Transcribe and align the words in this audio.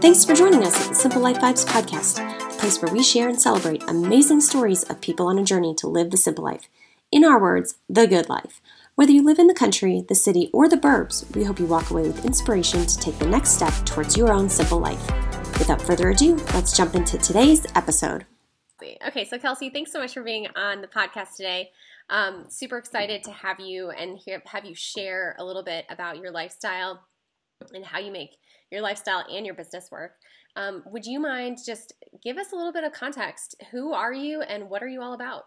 Thanks 0.00 0.24
for 0.24 0.34
joining 0.34 0.62
us 0.62 0.80
at 0.80 0.88
the 0.90 0.94
Simple 0.94 1.20
Life 1.20 1.38
Vibes 1.38 1.66
podcast, 1.66 2.16
the 2.52 2.56
place 2.58 2.80
where 2.80 2.92
we 2.92 3.02
share 3.02 3.28
and 3.28 3.40
celebrate 3.40 3.82
amazing 3.88 4.40
stories 4.40 4.84
of 4.84 5.00
people 5.00 5.26
on 5.26 5.38
a 5.38 5.44
journey 5.44 5.74
to 5.74 5.88
live 5.88 6.12
the 6.12 6.16
simple 6.16 6.44
life. 6.44 6.68
In 7.10 7.24
our 7.24 7.40
words, 7.40 7.78
the 7.88 8.06
good 8.06 8.28
life. 8.28 8.60
Whether 8.94 9.12
you 9.12 9.24
live 9.24 9.40
in 9.40 9.48
the 9.48 9.54
country, 9.54 10.04
the 10.08 10.14
city, 10.14 10.50
or 10.52 10.68
the 10.68 10.76
burbs, 10.76 11.34
we 11.34 11.42
hope 11.42 11.58
you 11.58 11.66
walk 11.66 11.90
away 11.90 12.02
with 12.02 12.24
inspiration 12.24 12.86
to 12.86 12.98
take 12.98 13.18
the 13.18 13.26
next 13.26 13.50
step 13.50 13.74
towards 13.84 14.16
your 14.16 14.32
own 14.32 14.48
simple 14.48 14.78
life. 14.78 15.35
Without 15.58 15.82
further 15.82 16.10
ado, 16.10 16.36
let's 16.54 16.76
jump 16.76 16.94
into 16.94 17.18
today's 17.18 17.66
episode. 17.74 18.26
Okay, 19.06 19.24
so 19.24 19.38
Kelsey, 19.38 19.70
thanks 19.70 19.90
so 19.90 20.00
much 20.00 20.14
for 20.14 20.22
being 20.22 20.46
on 20.54 20.80
the 20.80 20.86
podcast 20.86 21.36
today. 21.36 21.70
Um, 22.10 22.44
super 22.48 22.76
excited 22.76 23.24
to 23.24 23.32
have 23.32 23.58
you 23.58 23.90
and 23.90 24.18
hear, 24.18 24.42
have 24.46 24.64
you 24.64 24.74
share 24.74 25.34
a 25.38 25.44
little 25.44 25.62
bit 25.62 25.86
about 25.88 26.18
your 26.18 26.30
lifestyle 26.30 27.02
and 27.74 27.84
how 27.84 27.98
you 27.98 28.12
make 28.12 28.36
your 28.70 28.80
lifestyle 28.80 29.24
and 29.30 29.46
your 29.46 29.54
business 29.54 29.90
work. 29.90 30.12
Um, 30.56 30.82
would 30.86 31.06
you 31.06 31.20
mind 31.20 31.58
just 31.64 31.94
give 32.22 32.38
us 32.38 32.52
a 32.52 32.56
little 32.56 32.72
bit 32.72 32.84
of 32.84 32.92
context? 32.92 33.54
Who 33.70 33.92
are 33.92 34.12
you 34.12 34.42
and 34.42 34.68
what 34.70 34.82
are 34.82 34.88
you 34.88 35.02
all 35.02 35.12
about? 35.12 35.44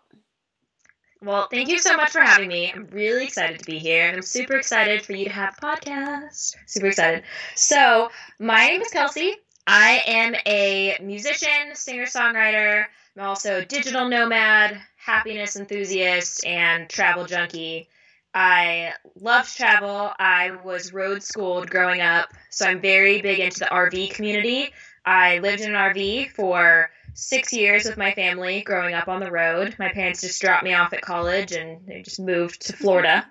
Well, 1.21 1.47
thank 1.51 1.67
you 1.67 1.79
so 1.79 1.97
much 1.97 2.11
for 2.11 2.21
having 2.21 2.47
me. 2.47 2.71
I'm 2.71 2.87
really 2.91 3.25
excited 3.25 3.59
to 3.59 3.65
be 3.65 3.77
here, 3.77 4.07
and 4.07 4.15
I'm 4.15 4.21
super 4.21 4.55
excited 4.55 5.01
for 5.01 5.13
you 5.13 5.25
to 5.25 5.31
have 5.31 5.57
a 5.61 5.65
podcast. 5.65 6.55
Super 6.65 6.87
excited. 6.87 7.23
So, 7.55 8.09
my 8.39 8.67
name 8.67 8.81
is 8.81 8.89
Kelsey. 8.89 9.35
I 9.71 10.01
am 10.07 10.33
a 10.47 10.97
musician, 10.99 11.75
singer 11.75 12.05
songwriter. 12.05 12.85
I'm 13.15 13.23
also 13.23 13.57
a 13.57 13.65
digital 13.65 14.09
nomad, 14.09 14.81
happiness 14.97 15.57
enthusiast, 15.57 16.43
and 16.43 16.89
travel 16.89 17.25
junkie. 17.25 17.87
I 18.33 18.93
love 19.21 19.47
to 19.47 19.55
travel. 19.55 20.11
I 20.17 20.57
was 20.63 20.91
road 20.91 21.21
schooled 21.21 21.69
growing 21.69 22.01
up, 22.01 22.33
so 22.49 22.65
I'm 22.65 22.81
very 22.81 23.21
big 23.21 23.37
into 23.37 23.59
the 23.59 23.67
RV 23.67 24.15
community. 24.15 24.73
I 25.05 25.37
lived 25.37 25.61
in 25.61 25.75
an 25.75 25.93
RV 25.93 26.31
for 26.31 26.89
six 27.13 27.53
years 27.53 27.85
with 27.85 27.95
my 27.95 28.11
family 28.13 28.61
growing 28.61 28.95
up 28.95 29.07
on 29.07 29.19
the 29.19 29.31
road. 29.31 29.75
My 29.77 29.89
parents 29.89 30.21
just 30.21 30.41
dropped 30.41 30.63
me 30.63 30.73
off 30.73 30.93
at 30.93 31.01
college 31.01 31.51
and 31.51 31.85
they 31.85 32.01
just 32.01 32.19
moved 32.19 32.65
to 32.65 32.73
Florida 32.73 33.23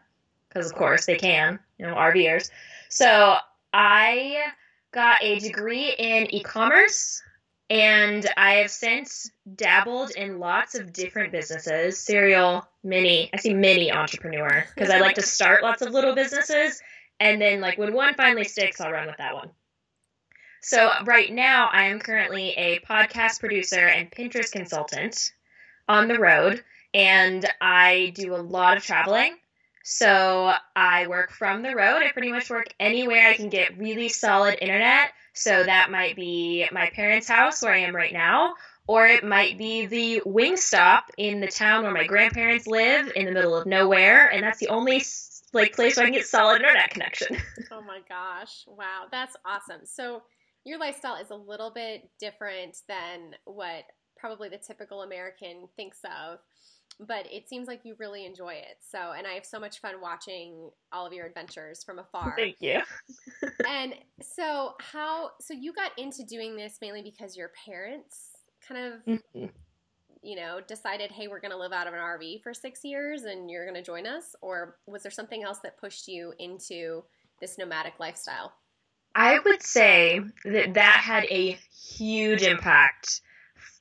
because, 0.49 0.71
of 0.71 0.79
course, 0.79 1.05
they 1.05 1.17
can, 1.17 1.59
you 1.79 1.87
know, 1.87 1.97
RVers. 1.97 2.49
So 2.91 3.35
I 3.73 4.53
got 4.93 5.23
a 5.23 5.39
degree 5.39 5.95
in 5.99 6.35
e 6.35 6.43
commerce 6.43 7.23
and 7.71 8.27
I 8.37 8.55
have 8.55 8.71
since 8.71 9.31
dabbled 9.55 10.11
in 10.13 10.39
lots 10.39 10.75
of 10.75 10.93
different 10.93 11.33
businesses, 11.33 11.99
serial, 11.99 12.67
mini, 12.83 13.29
I 13.33 13.37
see 13.37 13.53
mini 13.53 13.93
entrepreneur, 13.93 14.65
because 14.75 14.89
I 14.89 15.01
like 15.01 15.17
to 15.17 15.23
start 15.23 15.63
lots 15.63 15.83
of 15.83 15.93
little 15.93 16.15
businesses. 16.15 16.81
And 17.21 17.41
then, 17.41 17.61
like, 17.61 17.77
when 17.77 17.93
one 17.93 18.15
finally 18.15 18.45
sticks, 18.45 18.81
I'll 18.81 18.93
run 18.93 19.07
with 19.07 19.19
that 19.19 19.35
one. 19.35 19.51
So, 20.63 20.91
right 21.05 21.31
now, 21.31 21.69
I 21.71 21.85
am 21.85 21.99
currently 21.99 22.51
a 22.51 22.81
podcast 22.81 23.41
producer 23.41 23.87
and 23.87 24.11
Pinterest 24.11 24.51
consultant 24.51 25.33
on 25.89 26.09
the 26.09 26.19
road, 26.19 26.65
and 26.95 27.45
I 27.61 28.13
do 28.15 28.35
a 28.35 28.37
lot 28.37 28.79
of 28.79 28.85
traveling. 28.85 29.37
So, 29.91 30.53
I 30.77 31.07
work 31.07 31.31
from 31.31 31.63
the 31.63 31.75
road. 31.75 32.03
I 32.03 32.13
pretty 32.13 32.31
much 32.31 32.51
work 32.51 32.67
anywhere 32.79 33.29
I 33.29 33.35
can 33.35 33.49
get 33.49 33.79
really 33.79 34.11
solid 34.11 34.59
internet 34.61 35.13
so 35.39 35.63
that 35.63 35.91
might 35.91 36.17
be 36.17 36.67
my 36.73 36.91
parents' 36.91 37.29
house 37.29 37.63
where 37.63 37.73
I 37.73 37.79
am 37.79 37.95
right 37.95 38.13
now, 38.13 38.55
or 38.89 39.07
it 39.07 39.25
might 39.25 39.57
be 39.57 39.87
the 39.87 40.23
Wingstop 40.27 41.03
in 41.17 41.41
the 41.41 41.47
town 41.47 41.85
where 41.85 41.93
my 41.93 42.07
grandparents 42.07 42.67
live 42.67 43.13
in 43.15 43.25
the 43.25 43.31
middle 43.31 43.57
of 43.57 43.65
nowhere, 43.65 44.27
and 44.33 44.43
that's 44.43 44.59
the 44.59 44.69
only 44.69 45.05
like 45.53 45.75
place 45.75 45.97
where 45.97 46.05
I 46.05 46.09
can 46.09 46.19
get 46.19 46.27
solid 46.27 46.57
internet 46.57 46.91
connection. 46.91 47.37
oh 47.71 47.81
my 47.83 48.01
gosh. 48.09 48.65
Wow, 48.67 49.05
that's 49.13 49.37
awesome. 49.47 49.87
So 49.87 50.23
your 50.65 50.79
lifestyle 50.81 51.17
is 51.17 51.31
a 51.31 51.37
little 51.37 51.71
bit 51.71 52.11
different 52.19 52.77
than 52.89 53.37
what 53.45 53.85
probably 54.17 54.49
the 54.49 54.59
typical 54.59 55.03
American 55.03 55.69
thinks 55.77 56.01
of 56.05 56.41
but 57.01 57.27
it 57.33 57.49
seems 57.49 57.69
like 57.69 57.85
you 57.85 57.95
really 57.99 58.27
enjoy 58.27 58.55
it. 58.55 58.79
So, 58.81 59.13
and 59.17 59.27
I 59.27 59.33
have 59.33 59.45
so 59.45 59.61
much 59.61 59.81
fun 59.81 60.01
watching 60.01 60.71
all 60.93 61.07
of 61.07 61.13
your 61.13 61.27
adventures 61.27 61.85
from 61.85 61.99
afar. 61.99 62.35
Thank 62.37 62.57
you. 62.61 62.81
and 63.69 63.95
so, 64.21 64.75
how, 64.81 65.31
so 65.41 65.55
you 65.55 65.73
got 65.73 65.93
into 65.97 66.25
doing 66.25 66.57
this 66.57 66.79
mainly 66.81 67.03
because 67.03 67.37
your 67.37 67.53
parents 67.65 68.31
kind 68.67 68.93
of, 68.93 69.05
mm-hmm. 69.07 69.47
you 70.23 70.37
know, 70.37 70.61
decided, 70.67 71.13
hey, 71.13 71.29
we're 71.29 71.41
going 71.41 71.53
to 71.53 71.59
live 71.59 71.73
out 71.73 71.87
of 71.87 71.95
an 71.95 72.01
RV 72.01 72.43
for 72.43 72.53
six 72.53 72.81
years 72.83 73.23
and 73.23 73.49
you're 73.49 73.65
going 73.65 73.77
to 73.77 73.83
join 73.83 74.07
us? 74.07 74.35
Or 74.43 74.77
was 74.87 75.03
there 75.03 75.13
something 75.13 75.45
else 75.45 75.61
that 75.63 75.79
pushed 75.79 76.09
you 76.09 76.33
into 76.41 77.05
this 77.41 77.59
nomadic 77.59 77.95
lifestyle? 78.01 78.53
I 79.15 79.39
would 79.39 79.63
say 79.63 80.21
that 80.45 80.75
that 80.75 81.01
had 81.05 81.25
a 81.27 81.59
huge 81.73 82.43
impact 82.43 83.23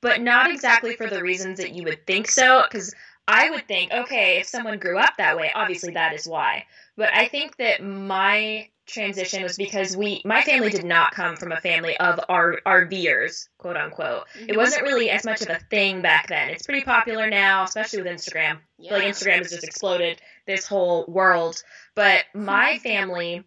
but 0.02 0.22
not 0.22 0.52
exactly 0.52 0.96
for 0.96 1.08
the 1.08 1.22
reasons 1.22 1.58
that 1.58 1.74
you 1.74 1.84
would 1.84 2.06
think 2.06 2.28
so. 2.30 2.64
Because 2.70 2.94
I 3.28 3.50
would 3.50 3.68
think, 3.68 3.92
okay, 3.92 4.40
if 4.40 4.48
someone 4.48 4.80
grew 4.80 4.98
up 4.98 5.18
that 5.18 5.36
way, 5.38 5.52
obviously 5.54 5.94
that 5.94 6.14
is 6.14 6.28
why. 6.28 6.66
But 6.96 7.14
I 7.14 7.28
think 7.28 7.58
that 7.58 7.84
my 7.84 8.70
transition 8.86 9.44
was 9.44 9.58
because 9.58 9.98
we, 9.98 10.22
my 10.24 10.42
family 10.42 10.70
did 10.70 10.86
not 10.86 11.12
come 11.12 11.36
from 11.36 11.52
a 11.52 11.60
family 11.60 11.98
of 11.98 12.22
R, 12.30 12.60
RVers, 12.66 13.50
quote 13.58 13.76
unquote. 13.76 14.24
It 14.36 14.48
mm-hmm. 14.48 14.58
wasn't 14.58 14.84
really 14.84 15.10
as 15.10 15.26
much 15.26 15.42
of 15.42 15.50
a 15.50 15.60
thing 15.70 16.02
back 16.02 16.28
then. 16.28 16.50
It's 16.50 16.66
pretty 16.66 16.86
popular 16.86 17.30
now, 17.30 17.66
especially 17.66 18.02
with 18.02 18.12
Instagram. 18.12 18.60
Yeah. 18.80 18.94
Like 18.94 19.04
Instagram 19.04 19.40
has 19.40 19.52
just 19.52 19.66
exploded 19.66 20.22
this 20.46 20.66
whole 20.66 21.06
world. 21.08 21.62
But 21.96 22.24
my 22.34 22.80
family, 22.80 23.44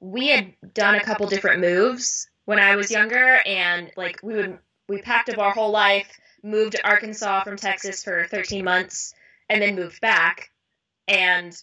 we 0.00 0.28
had 0.28 0.52
done 0.74 0.96
a 0.96 1.00
couple 1.00 1.28
different 1.28 1.60
moves 1.60 2.28
when 2.44 2.58
I 2.58 2.74
was 2.74 2.90
younger, 2.90 3.40
and 3.46 3.90
like 3.96 4.18
we 4.22 4.34
would 4.34 4.58
we 4.88 5.00
packed 5.00 5.30
up 5.30 5.38
our 5.38 5.52
whole 5.52 5.70
life, 5.70 6.10
moved 6.42 6.72
to 6.72 6.86
Arkansas 6.86 7.44
from 7.44 7.56
Texas 7.56 8.02
for 8.02 8.26
13 8.26 8.64
months, 8.64 9.14
and 9.48 9.60
then 9.62 9.76
moved 9.76 10.00
back. 10.00 10.50
And 11.08 11.56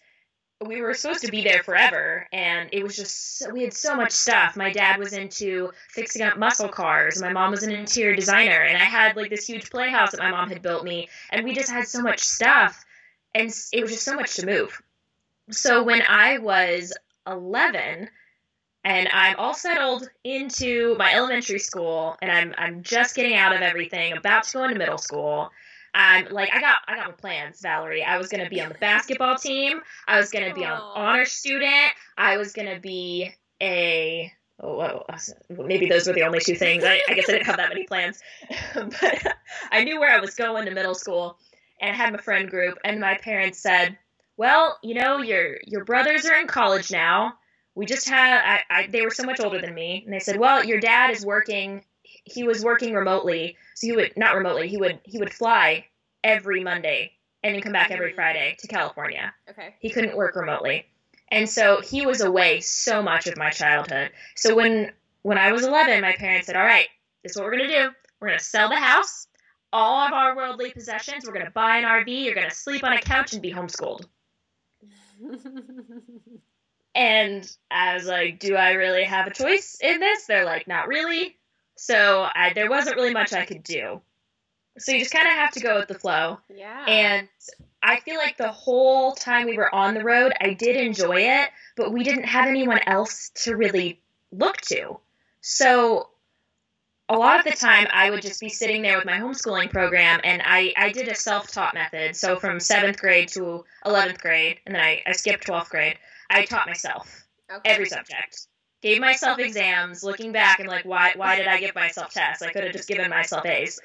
we 0.66 0.82
were 0.82 0.94
supposed 0.94 1.24
to 1.24 1.32
be 1.32 1.42
there 1.42 1.64
forever, 1.64 2.28
and 2.34 2.70
it 2.74 2.84
was 2.84 2.96
just 2.96 3.38
so, 3.38 3.50
we 3.50 3.64
had 3.64 3.74
so 3.74 3.96
much 3.96 4.12
stuff. 4.12 4.58
My 4.58 4.72
dad 4.72 5.00
was 5.00 5.14
into 5.14 5.72
fixing 5.90 6.22
up 6.22 6.38
muscle 6.38 6.68
cars. 6.68 7.22
My 7.22 7.32
mom 7.32 7.52
was 7.52 7.64
an 7.64 7.72
interior 7.72 8.16
designer, 8.16 8.64
and 8.64 8.78
I 8.78 8.84
had 8.84 9.16
like 9.16 9.30
this 9.30 9.48
huge 9.48 9.70
playhouse 9.70 10.12
that 10.12 10.20
my 10.20 10.32
mom 10.32 10.50
had 10.50 10.62
built 10.62 10.84
me, 10.84 11.08
and 11.30 11.46
we 11.46 11.54
just 11.54 11.72
had 11.72 11.88
so 11.88 12.02
much 12.02 12.20
stuff, 12.20 12.86
and 13.34 13.50
it 13.72 13.82
was 13.82 13.92
just 13.92 14.04
so 14.04 14.16
much 14.16 14.36
to 14.36 14.46
move. 14.46 14.82
So 15.50 15.84
when 15.84 16.02
I 16.02 16.40
was 16.40 16.94
11, 17.26 18.10
and 18.84 19.10
I'm 19.12 19.36
all 19.38 19.54
settled 19.54 20.10
into 20.24 20.96
my 20.98 21.14
elementary 21.14 21.60
school, 21.60 22.18
and 22.22 22.32
I'm 22.32 22.54
I'm 22.58 22.84
just 22.84 23.16
getting 23.16 23.36
out 23.36 23.54
of 23.54 23.62
everything, 23.62 24.14
about 24.14 24.44
to 24.46 24.54
go 24.54 24.64
into 24.64 24.78
middle 24.78 24.98
school. 24.98 25.52
I'm 25.94 26.28
like 26.30 26.54
I 26.54 26.62
got 26.62 26.78
I 26.88 26.96
got 26.96 27.08
my 27.08 27.14
plans, 27.14 27.62
Valerie. 27.62 28.04
I 28.04 28.18
was 28.18 28.30
gonna 28.30 28.50
be 28.50 28.62
on 28.62 28.70
the 28.70 28.76
basketball 28.76 29.36
team. 29.36 29.82
I 30.08 30.18
was 30.18 30.30
gonna 30.30 30.54
be 30.54 30.64
an 30.64 30.72
honor 30.72 31.26
student. 31.26 31.92
I 32.18 32.38
was 32.38 32.54
gonna 32.54 32.80
be 32.80 33.34
a 33.62 34.32
oh, 34.62 34.80
uh, 34.80 35.18
maybe 35.50 35.88
those 35.88 36.08
were 36.08 36.14
the 36.14 36.24
only 36.24 36.40
two 36.40 36.56
things. 36.56 36.84
I, 36.84 37.02
I 37.10 37.14
guess 37.14 37.28
I 37.28 37.34
didn't 37.34 37.48
have 37.48 37.58
that 37.58 37.70
many 37.70 37.86
plans, 37.86 38.22
but 38.74 39.36
I 39.72 39.84
knew 39.84 40.00
where 40.00 40.16
I 40.16 40.20
was 40.20 40.36
going 40.36 40.66
to 40.66 40.72
middle 40.72 40.96
school, 40.96 41.38
and 41.82 41.92
I 41.92 41.96
had 41.96 42.14
my 42.14 42.20
friend 42.20 42.50
group. 42.50 42.78
And 42.84 43.00
my 43.00 43.18
parents 43.18 43.60
said, 43.60 43.98
"Well, 44.38 44.78
you 44.84 44.94
know, 44.94 45.22
your 45.22 45.58
your 45.66 45.84
brothers 45.86 46.26
are 46.26 46.40
in 46.40 46.48
college 46.48 46.92
now." 46.92 47.34
We 47.80 47.86
just 47.86 48.10
had 48.10 48.42
I, 48.44 48.64
I, 48.70 48.88
they 48.88 49.02
were 49.02 49.10
so 49.10 49.24
much 49.24 49.40
older 49.40 49.62
than 49.62 49.74
me 49.74 50.04
and 50.04 50.14
they 50.14 50.20
said 50.20 50.38
well 50.38 50.66
your 50.66 50.82
dad 50.82 51.12
is 51.12 51.26
working 51.26 51.86
he 52.04 52.44
was 52.44 52.62
working 52.62 52.94
remotely 52.94 53.56
so 53.74 53.88
he 53.88 53.94
would 53.94 54.18
not 54.18 54.36
remotely 54.36 54.68
he 54.68 54.76
would 54.76 55.00
he 55.06 55.18
would 55.18 55.32
fly 55.32 55.86
every 56.22 56.62
monday 56.62 57.14
and 57.42 57.56
then 57.56 57.62
come 57.62 57.72
back 57.72 57.90
every 57.90 58.12
friday 58.12 58.58
to 58.60 58.68
california. 58.68 59.34
Okay. 59.50 59.76
He 59.80 59.90
couldn't 59.90 60.18
work 60.18 60.36
remotely. 60.36 60.88
And 61.32 61.48
so 61.48 61.80
he 61.80 62.06
was 62.06 62.20
away 62.20 62.60
so 62.60 63.02
much 63.02 63.28
of 63.28 63.38
my 63.38 63.50
childhood. 63.50 64.12
So 64.36 64.56
when 64.56 64.92
when 65.22 65.38
i 65.38 65.54
was 65.54 65.66
11 65.66 66.02
my 66.02 66.14
parents 66.18 66.48
said 66.48 66.58
all 66.58 66.66
right 66.66 66.88
this 67.24 67.32
is 67.32 67.38
what 67.38 67.46
we're 67.46 67.58
going 67.58 67.70
to 67.70 67.84
do. 67.84 67.90
We're 68.20 68.28
going 68.28 68.40
to 68.40 68.44
sell 68.44 68.68
the 68.68 68.76
house 68.76 69.28
all 69.72 70.06
of 70.06 70.12
our 70.12 70.36
worldly 70.36 70.72
possessions 70.72 71.26
we're 71.26 71.34
going 71.34 71.46
to 71.46 71.52
buy 71.52 71.78
an 71.78 71.84
rv 71.86 72.26
you're 72.26 72.36
going 72.36 72.50
to 72.50 72.56
sleep 72.56 72.84
on 72.84 72.92
a 72.92 73.00
couch 73.00 73.34
and 73.34 73.42
be 73.42 73.54
homeschooled 73.54 74.06
And 77.00 77.50
I 77.72 77.94
was 77.94 78.06
like, 78.06 78.40
do 78.40 78.58
I 78.58 78.72
really 78.72 79.06
have 79.06 79.26
a 79.26 79.34
choice 79.34 79.78
in 79.82 80.02
this? 80.02 80.26
They're 80.26 80.44
like, 80.44 80.68
not 80.68 80.90
really. 80.90 81.38
So 81.78 82.28
I, 82.36 82.52
there 82.54 82.70
wasn't 82.70 82.98
really 82.98 83.14
much 83.14 83.32
I 83.32 83.46
could 83.46 83.64
do. 83.64 84.02
So 84.78 84.92
you 84.92 85.00
just 85.00 85.14
kind 85.14 85.26
of 85.26 85.34
have 85.34 85.52
to 85.52 85.62
go 85.62 85.80
with 85.80 85.88
the 85.88 85.98
flow. 85.98 86.40
Yeah. 86.54 86.86
And 86.86 87.30
I 87.82 88.02
feel 88.02 88.18
like 88.18 88.36
the 88.36 88.52
whole 88.52 89.14
time 89.14 89.46
we 89.46 89.56
were 89.56 89.74
on 89.74 89.94
the 89.94 90.04
road, 90.04 90.34
I 90.42 90.54
did 90.54 90.76
enjoy 90.76 91.22
it, 91.22 91.50
but 91.78 91.94
we 91.94 92.04
didn't 92.04 92.26
have 92.26 92.50
anyone 92.50 92.82
else 92.86 93.32
to 93.44 93.56
really 93.56 94.02
look 94.34 94.58
to. 94.64 95.00
So 95.40 96.10
a 97.08 97.16
lot 97.18 97.40
of 97.40 97.46
the 97.46 97.58
time 97.58 97.88
I 97.94 98.12
would 98.12 98.22
just 98.22 98.42
be 98.42 98.50
sitting 98.50 98.82
there 98.82 98.98
with 98.98 99.06
my 99.06 99.20
homeschooling 99.20 99.70
program 99.70 100.20
and 100.26 100.42
I, 100.44 100.74
I 100.76 100.92
did 100.92 101.08
a 101.08 101.16
self-taught 101.16 101.76
method. 101.76 102.18
So 102.18 102.36
from 102.36 102.60
seventh 102.60 103.00
grade 103.00 103.30
to 103.30 103.64
11th 103.86 104.20
grade, 104.20 104.60
and 104.66 104.76
then 104.76 104.82
I, 104.82 105.02
I 105.08 105.14
skipped 105.14 105.48
12th 105.48 105.70
grade, 105.70 105.98
I 106.30 106.46
taught 106.46 106.68
myself 106.68 107.26
Okay. 107.52 107.70
every 107.70 107.88
subject. 107.88 108.48
Gave 108.82 109.02
myself 109.02 109.40
exams. 109.40 110.04
Looking 110.04 110.32
back, 110.32 110.60
I'm 110.60 110.68
like, 110.68 110.86
why 110.86 111.14
why 111.16 111.36
did 111.36 111.48
I 111.48 111.60
give 111.60 111.76
myself 111.76 112.14
tests? 112.14 112.42
I 112.42 112.52
could 112.52 112.64
have 112.64 112.74
just 112.74 112.88
given 112.88 113.10
myself 113.10 113.46
A's. 113.46 113.80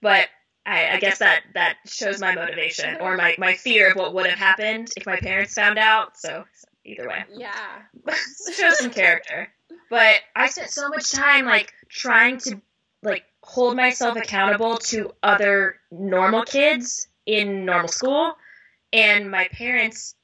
But 0.00 0.28
I, 0.64 0.90
I 0.90 1.00
guess 1.00 1.18
that 1.18 1.42
that 1.54 1.76
shows 1.86 2.20
my 2.20 2.34
motivation 2.34 2.96
or 3.00 3.16
my, 3.16 3.34
my 3.38 3.54
fear 3.54 3.90
of 3.90 3.96
what 3.96 4.14
would 4.14 4.26
have 4.26 4.38
happened 4.38 4.90
if 4.96 5.06
my 5.06 5.16
parents 5.16 5.54
found 5.54 5.78
out. 5.78 6.16
So 6.18 6.44
either 6.84 7.08
way, 7.08 7.24
Yeah. 7.34 7.82
shows 8.54 8.78
some 8.78 8.90
character. 8.90 9.48
But 9.90 10.20
I 10.36 10.48
spent 10.48 10.70
so 10.70 10.88
much 10.88 11.10
time 11.10 11.44
like 11.44 11.72
trying 11.88 12.38
to 12.38 12.60
like 13.02 13.24
hold 13.42 13.76
myself 13.76 14.16
accountable 14.16 14.76
to 14.78 15.12
other 15.22 15.76
normal 15.90 16.44
kids 16.44 17.08
in 17.26 17.64
normal 17.64 17.88
school, 17.88 18.32
and 18.92 19.30
my 19.30 19.48
parents 19.48 20.14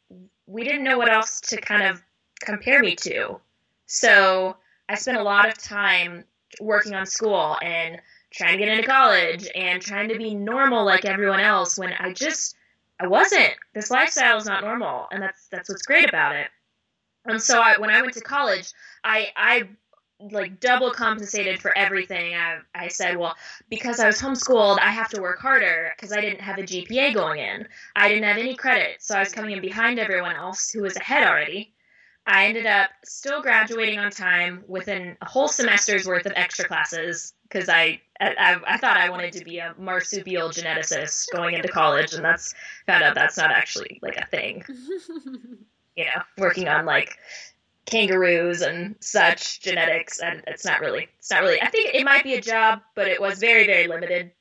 we 0.46 0.64
didn't 0.64 0.84
know 0.84 0.98
what 0.98 1.10
else 1.10 1.40
to 1.40 1.60
kind 1.60 1.82
of 1.82 2.02
compare 2.40 2.80
me 2.80 2.96
to. 2.96 3.40
So 3.86 4.56
I 4.88 4.94
spent 4.94 5.18
a 5.18 5.22
lot 5.22 5.48
of 5.48 5.58
time 5.58 6.24
working 6.60 6.94
on 6.94 7.06
school 7.06 7.56
and 7.62 8.00
trying 8.32 8.58
to 8.58 8.64
get 8.64 8.68
into 8.68 8.86
college 8.86 9.48
and 9.54 9.80
trying 9.80 10.08
to 10.08 10.18
be 10.18 10.34
normal 10.34 10.84
like 10.84 11.04
everyone 11.04 11.40
else 11.40 11.78
when 11.78 11.92
I 11.92 12.12
just 12.12 12.56
I 12.98 13.06
wasn't. 13.06 13.54
This 13.74 13.90
lifestyle 13.90 14.38
is 14.38 14.46
not 14.46 14.62
normal, 14.62 15.06
and 15.10 15.22
that's 15.22 15.48
that's 15.48 15.68
what's 15.68 15.82
great 15.82 16.08
about 16.08 16.34
it. 16.34 16.48
And 17.26 17.42
so 17.42 17.60
I, 17.60 17.78
when 17.78 17.90
I 17.90 18.00
went 18.00 18.14
to 18.14 18.20
college, 18.20 18.72
I 19.04 19.28
I 19.36 19.68
like 20.20 20.60
double 20.60 20.90
compensated 20.90 21.60
for 21.60 21.76
everything. 21.76 22.34
I 22.34 22.58
I 22.74 22.88
said, 22.88 23.16
well, 23.16 23.34
because 23.68 24.00
I 24.00 24.06
was 24.06 24.20
homeschooled, 24.20 24.78
I 24.80 24.90
have 24.90 25.10
to 25.10 25.20
work 25.20 25.38
harder 25.38 25.92
because 25.96 26.12
I 26.12 26.20
didn't 26.20 26.40
have 26.40 26.58
a 26.58 26.62
GPA 26.62 27.14
going 27.14 27.40
in. 27.40 27.66
I 27.94 28.08
didn't 28.08 28.24
have 28.24 28.38
any 28.38 28.54
credit, 28.54 29.02
so 29.02 29.16
I 29.16 29.20
was 29.20 29.32
coming 29.32 29.52
in 29.52 29.60
behind 29.60 29.98
everyone 29.98 30.36
else 30.36 30.70
who 30.70 30.82
was 30.82 30.96
ahead 30.96 31.26
already. 31.26 31.72
I 32.26 32.46
ended 32.46 32.66
up 32.66 32.90
still 33.04 33.40
graduating 33.40 34.00
on 34.00 34.10
time 34.10 34.64
within 34.66 35.16
a 35.22 35.26
whole 35.26 35.46
semester's 35.46 36.06
worth 36.06 36.26
of 36.26 36.32
extra 36.34 36.66
classes 36.66 37.34
because 37.44 37.68
I, 37.68 38.00
I 38.20 38.56
I 38.66 38.76
thought 38.78 38.96
I 38.96 39.10
wanted 39.10 39.32
to 39.34 39.44
be 39.44 39.58
a 39.58 39.74
marsupial 39.78 40.48
geneticist 40.48 41.26
going 41.32 41.54
into 41.54 41.68
college, 41.68 42.14
and 42.14 42.24
that's 42.24 42.54
found 42.86 43.04
out 43.04 43.14
that's 43.14 43.36
not 43.36 43.50
actually 43.52 44.00
like 44.02 44.16
a 44.16 44.26
thing. 44.26 44.64
You 45.98 46.04
know, 46.04 46.22
working 46.36 46.68
on 46.68 46.84
like 46.84 47.16
kangaroos 47.86 48.60
and 48.62 48.96
such 49.00 49.60
genetics, 49.60 50.20
and 50.20 50.42
it's 50.46 50.64
not 50.64 50.80
really 50.80 51.08
it's 51.18 51.30
not 51.30 51.42
really. 51.42 51.60
I 51.62 51.70
think 51.70 51.94
it 51.94 52.04
might 52.04 52.24
be 52.24 52.34
a 52.34 52.40
job, 52.40 52.80
but 52.94 53.08
it 53.08 53.20
was 53.20 53.38
very 53.38 53.66
very 53.66 53.86
limited. 53.88 54.32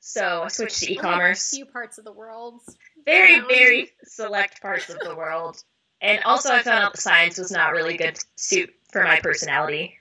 So 0.00 0.42
I 0.44 0.48
switched 0.48 0.80
to 0.80 0.92
e-commerce 0.92 1.50
few 1.50 1.66
parts 1.66 1.98
of 1.98 2.04
the 2.04 2.12
world. 2.12 2.60
very 3.04 3.40
very 3.40 3.90
select 4.04 4.60
parts 4.62 4.88
of 4.90 4.98
the 5.00 5.14
world 5.14 5.62
and 6.00 6.22
also 6.24 6.52
i 6.52 6.60
found 6.62 6.84
out 6.84 6.92
the 6.94 7.00
science 7.00 7.38
was 7.38 7.50
not 7.50 7.72
really 7.72 7.96
good 7.96 8.18
suit 8.36 8.70
for 8.92 9.02
my 9.02 9.18
personality 9.20 9.94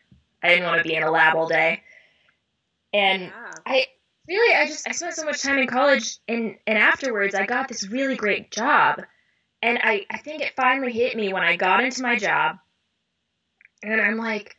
i 0.43 0.49
didn't 0.49 0.65
want 0.65 0.77
to 0.77 0.87
be 0.87 0.95
in 0.95 1.03
a 1.03 1.09
lab 1.11 1.35
all 1.35 1.47
day 1.47 1.81
and 2.93 3.21
Yeah. 3.23 3.51
i 3.65 3.85
really 4.27 4.55
i 4.55 4.65
just 4.67 4.87
i 4.87 4.91
spent 4.91 5.13
so 5.13 5.23
much 5.25 5.41
time 5.41 5.57
in 5.57 5.67
college 5.67 6.17
and 6.27 6.57
and 6.67 6.77
afterwards 6.77 7.33
i 7.35 7.45
got 7.45 7.67
this 7.67 7.87
really 7.87 8.15
great 8.15 8.51
job 8.51 9.01
and 9.65 9.79
i 9.81 10.05
i 10.09 10.17
think 10.17 10.41
it 10.41 10.55
finally 10.55 10.91
hit 10.91 11.17
me 11.17 11.33
when 11.33 11.43
i 11.43 11.55
got 11.55 11.83
into 11.83 12.01
my 12.01 12.15
job 12.15 12.57
and 13.83 13.99
i'm 13.99 14.17
like 14.17 14.55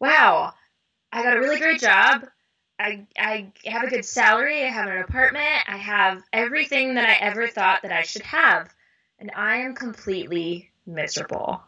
wow 0.00 0.52
i 1.12 1.22
got 1.22 1.36
a 1.36 1.40
really 1.40 1.60
great 1.60 1.80
job 1.80 2.24
I, 2.78 3.06
I 3.18 3.52
have 3.64 3.84
a 3.84 3.88
good 3.88 4.04
salary, 4.04 4.62
I 4.62 4.68
have 4.68 4.90
an 4.90 4.98
apartment, 4.98 5.64
I 5.66 5.78
have 5.78 6.22
everything 6.32 6.96
that 6.96 7.08
I 7.08 7.14
ever 7.14 7.48
thought 7.48 7.82
that 7.82 7.92
I 7.92 8.02
should 8.02 8.22
have. 8.22 8.68
And 9.18 9.30
I 9.34 9.58
am 9.58 9.74
completely 9.74 10.70
miserable. 10.84 11.62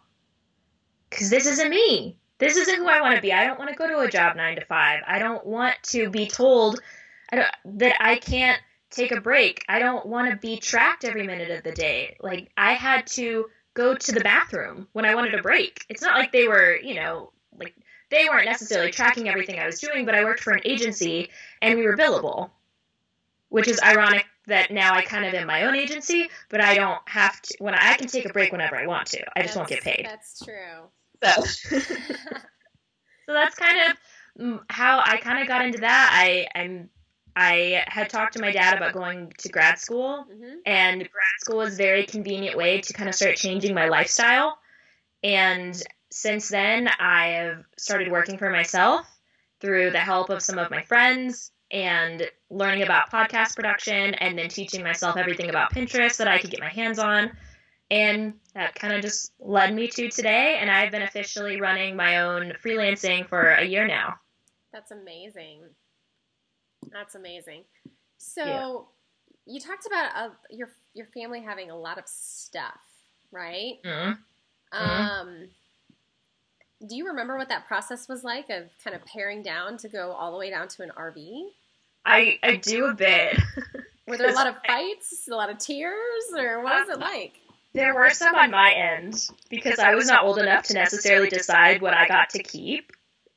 Because 1.09 1.31
this 1.31 1.47
isn't 1.47 1.71
me. 1.71 2.19
This 2.37 2.57
isn't 2.57 2.77
who 2.77 2.87
I 2.87 3.01
want 3.01 3.17
to 3.17 3.23
be. 3.23 3.33
I 3.33 3.47
don't 3.47 3.59
want 3.59 3.71
to 3.71 3.77
go 3.77 3.89
to 3.89 4.01
a 4.01 4.11
job 4.11 4.37
nine 4.37 4.57
to 4.57 4.65
five. 4.67 5.01
I 5.07 5.19
don't 5.19 5.47
want 5.47 5.77
to 5.85 6.11
be 6.11 6.29
told 6.29 6.81
that 7.33 7.97
I 8.01 8.17
can't 8.17 8.61
take 8.91 9.13
a 9.13 9.21
break. 9.21 9.65
I 9.69 9.79
don't 9.79 10.07
want 10.07 10.31
to 10.31 10.37
be 10.37 10.59
tracked 10.59 11.05
every 11.05 11.27
minute 11.27 11.51
of 11.51 11.65
the 11.65 11.73
day. 11.73 12.17
Like, 12.21 12.51
I 12.57 12.73
had 12.73 13.07
to 13.09 13.47
go 13.75 13.95
to 13.95 14.13
the 14.13 14.21
bathroom 14.21 14.89
when 14.93 15.05
I 15.05 15.15
wanted 15.15 15.35
a 15.35 15.43
break. 15.43 15.85
It's 15.89 16.03
not 16.03 16.19
like 16.19 16.33
they 16.33 16.49
were, 16.49 16.77
you 16.77 16.95
know, 16.95 17.33
like 17.57 17.75
they 18.11 18.27
weren't 18.29 18.47
necessarily 18.47 18.91
tracking 18.91 19.29
everything 19.29 19.59
I 19.59 19.67
was 19.67 19.81
doing, 19.81 20.05
but 20.05 20.15
I 20.15 20.25
worked 20.25 20.41
for 20.41 20.53
an 20.53 20.63
agency 20.65 21.31
and 21.63 21.79
we 21.79 21.85
were 21.85 21.97
billable. 21.97 22.51
Which 23.51 23.67
is 23.67 23.81
ironic 23.81 24.27
that 24.47 24.71
now 24.71 24.95
I 24.95 25.03
kind 25.03 25.25
of 25.25 25.33
am 25.33 25.47
my 25.47 25.63
own 25.63 25.75
agency, 25.75 26.29
but 26.51 26.61
I 26.61 26.75
don't 26.75 27.01
have 27.09 27.41
to 27.43 27.57
when 27.61 27.75
I, 27.75 27.93
I 27.93 27.95
can 27.95 28.07
take 28.07 28.27
a 28.27 28.33
break 28.33 28.53
whenever 28.53 28.77
I 28.77 28.87
want 28.87 29.07
to. 29.09 29.25
I 29.39 29.43
just 29.43 29.57
won't 29.57 29.69
get 29.69 29.83
paid. 29.83 30.05
That's 30.05 30.45
true. 30.45 30.91
So 31.23 31.43
so 31.79 31.79
that's 33.29 33.55
kind 33.55 33.79
of 33.91 34.61
how 34.69 35.01
I 35.03 35.17
kind 35.17 35.41
of 35.41 35.49
got 35.49 35.65
into 35.65 35.79
that. 35.79 36.11
I 36.13 36.47
I'm 36.55 36.91
I 37.39 37.85
had 37.87 38.11
talked 38.11 38.33
to 38.33 38.41
my 38.41 38.51
dad 38.51 38.77
about 38.77 38.95
going 38.95 39.33
to 39.39 39.49
grad 39.49 39.79
school 39.79 40.25
hmm 40.25 40.55
and 40.67 40.99
grad 40.99 41.35
school 41.39 41.59
was 41.59 41.75
a 41.75 41.77
very 41.77 42.05
convenient 42.05 42.57
way 42.57 42.81
to 42.81 42.93
kind 42.93 43.09
of 43.09 43.15
start 43.15 43.37
changing 43.37 43.75
my 43.75 43.89
lifestyle. 43.89 44.59
And 45.23 45.81
since 46.11 46.49
then, 46.49 46.89
I 46.99 47.29
have 47.29 47.65
started 47.79 48.11
working 48.11 48.39
for 48.39 48.51
myself 48.51 49.07
through 49.61 49.93
the 49.93 50.01
help 50.01 50.31
of 50.31 50.43
some 50.43 50.59
of 50.59 50.71
my 50.71 50.83
friends 50.83 51.53
and 51.71 52.29
learning 52.51 52.83
about 52.83 53.11
podcast 53.11 53.55
production 53.55 54.15
and 54.15 54.37
then 54.37 54.49
teaching 54.49 54.83
myself 54.83 55.17
everything 55.17 55.49
about 55.49 55.73
Pinterest 55.73 56.17
that 56.17 56.29
I 56.29 56.39
could 56.39 56.51
get 56.51 56.61
my 56.61 56.69
hands 56.69 56.99
on. 56.99 57.31
And 57.91 58.35
that 58.55 58.75
kind 58.75 58.93
of 58.95 59.01
just 59.01 59.33
led 59.39 59.73
me 59.75 59.87
to 59.89 60.09
today. 60.11 60.59
And 60.61 60.71
I've 60.71 60.91
been 60.91 61.03
officially 61.03 61.61
running 61.61 61.97
my 61.97 62.21
own 62.23 62.55
freelancing 62.63 63.29
for 63.29 63.43
a 63.43 63.65
year 63.65 63.87
now. 63.87 64.17
That's 64.73 64.91
amazing. 64.91 65.63
That's 66.91 67.15
amazing. 67.15 67.65
So 68.19 68.45
Yeah. 68.45 69.55
you 69.55 69.61
talked 69.61 69.87
about 69.87 70.11
uh, 70.15 70.31
your 70.51 70.71
your 70.95 71.07
family 71.07 71.41
having 71.41 71.71
a 71.71 71.77
lot 71.77 71.99
of 71.99 72.05
stuff, 72.07 72.81
right? 73.31 73.79
Mm. 73.85 74.19
Um, 74.73 75.49
do 76.87 76.97
you 76.97 77.07
remember 77.07 77.37
what 77.37 77.49
that 77.49 77.67
process 77.67 78.09
was 78.09 78.25
like 78.25 78.51
of 78.51 78.65
kind 78.83 78.95
of 78.95 79.05
paring 79.05 79.43
down 79.43 79.77
to 79.79 79.89
go 79.89 80.13
all 80.13 80.33
the 80.33 80.39
way 80.39 80.51
down 80.51 80.69
to 80.69 80.83
an 80.83 80.93
RV? 80.97 81.51
I, 82.05 82.39
I 82.43 82.57
do 82.57 82.87
a 82.87 82.95
bit. 82.95 83.39
Were 84.07 84.17
there 84.17 84.31
a 84.31 84.35
lot 84.35 84.47
of 84.47 84.57
fights, 84.67 85.29
a 85.31 85.35
lot 85.35 85.51
of 85.51 85.59
tears, 85.59 86.25
or 86.37 86.63
what 86.63 86.87
was 86.87 86.97
it 86.97 87.01
like? 87.01 87.35
There 87.75 87.95
were 87.95 88.11
some 88.11 88.35
on 88.35 88.51
my 88.51 88.73
end 88.73 89.29
because 89.51 89.79
I 89.79 89.95
was 89.95 90.07
not 90.07 90.25
old 90.25 90.39
enough 90.39 90.65
to 90.65 90.75
necessarily 90.75 91.29
decide 91.29 91.83
what 91.83 91.95
I 91.95 92.09
got 92.09 92.31
to 92.31 92.43
keep. 92.43 92.93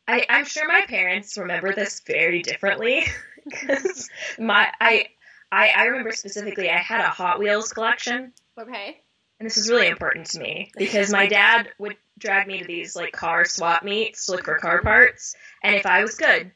I, 0.07 0.25
I'm 0.29 0.45
sure 0.45 0.67
my 0.67 0.81
parents 0.87 1.37
remember 1.37 1.73
this 1.73 2.01
very 2.05 2.41
differently 2.41 3.05
because 3.45 4.09
my 4.39 4.71
I, 4.79 5.07
I 5.51 5.69
I 5.69 5.83
remember 5.85 6.11
specifically 6.11 6.69
I 6.69 6.77
had 6.77 7.01
a 7.01 7.09
Hot 7.09 7.39
Wheels 7.39 7.73
collection 7.73 8.33
Okay. 8.59 9.01
and 9.39 9.45
this 9.45 9.57
is 9.57 9.69
really 9.69 9.87
important 9.87 10.27
to 10.27 10.39
me 10.39 10.71
because 10.77 11.11
my 11.11 11.27
dad 11.27 11.69
would 11.79 11.95
drag 12.19 12.47
me 12.47 12.59
to 12.59 12.65
these 12.65 12.95
like 12.95 13.11
car 13.13 13.45
swap 13.45 13.83
meets 13.83 14.25
to 14.25 14.33
look 14.33 14.45
for 14.45 14.57
car 14.59 14.81
parts 14.81 15.35
and 15.63 15.75
if 15.75 15.85
I 15.85 16.01
was 16.03 16.15
good 16.15 16.51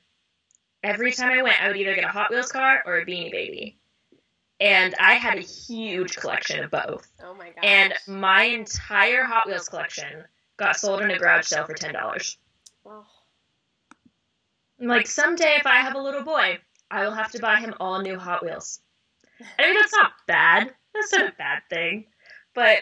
every 0.83 1.11
time 1.11 1.31
I 1.37 1.41
went 1.43 1.61
I 1.61 1.67
would 1.67 1.77
either 1.77 1.95
get 1.95 2.03
a 2.03 2.09
Hot 2.09 2.29
Wheels 2.31 2.51
car 2.51 2.83
or 2.85 2.97
a 2.97 3.05
Beanie 3.05 3.31
Baby 3.31 3.77
and 4.59 4.95
I 4.99 5.15
had 5.15 5.37
a 5.37 5.41
huge 5.41 6.15
collection 6.17 6.63
of 6.63 6.71
both 6.71 7.07
Oh 7.23 7.33
my 7.33 7.45
gosh. 7.49 7.63
and 7.63 7.93
my 8.07 8.43
entire 8.43 9.23
Hot 9.23 9.47
Wheels 9.47 9.67
collection 9.69 10.23
got 10.57 10.77
sold 10.77 11.01
in 11.01 11.11
a 11.11 11.17
garage 11.17 11.47
sale 11.47 11.65
for 11.65 11.73
ten 11.73 11.93
dollars. 11.93 12.37
Oh, 12.85 13.03
like, 14.79 15.07
someday 15.07 15.55
if 15.59 15.65
I 15.65 15.77
have 15.81 15.95
a 15.95 16.01
little 16.01 16.23
boy, 16.23 16.59
I 16.95 17.03
will 17.03 17.13
have 17.13 17.31
to 17.33 17.39
buy 17.39 17.59
him 17.59 17.73
all 17.79 18.01
new 18.01 18.17
Hot 18.17 18.43
Wheels. 18.43 18.79
I 19.59 19.63
mean, 19.65 19.75
that's 19.75 19.93
not 19.93 20.13
bad. 20.27 20.73
That's 20.93 21.11
not 21.11 21.27
a 21.27 21.33
bad 21.37 21.63
thing, 21.69 22.05
but 22.53 22.77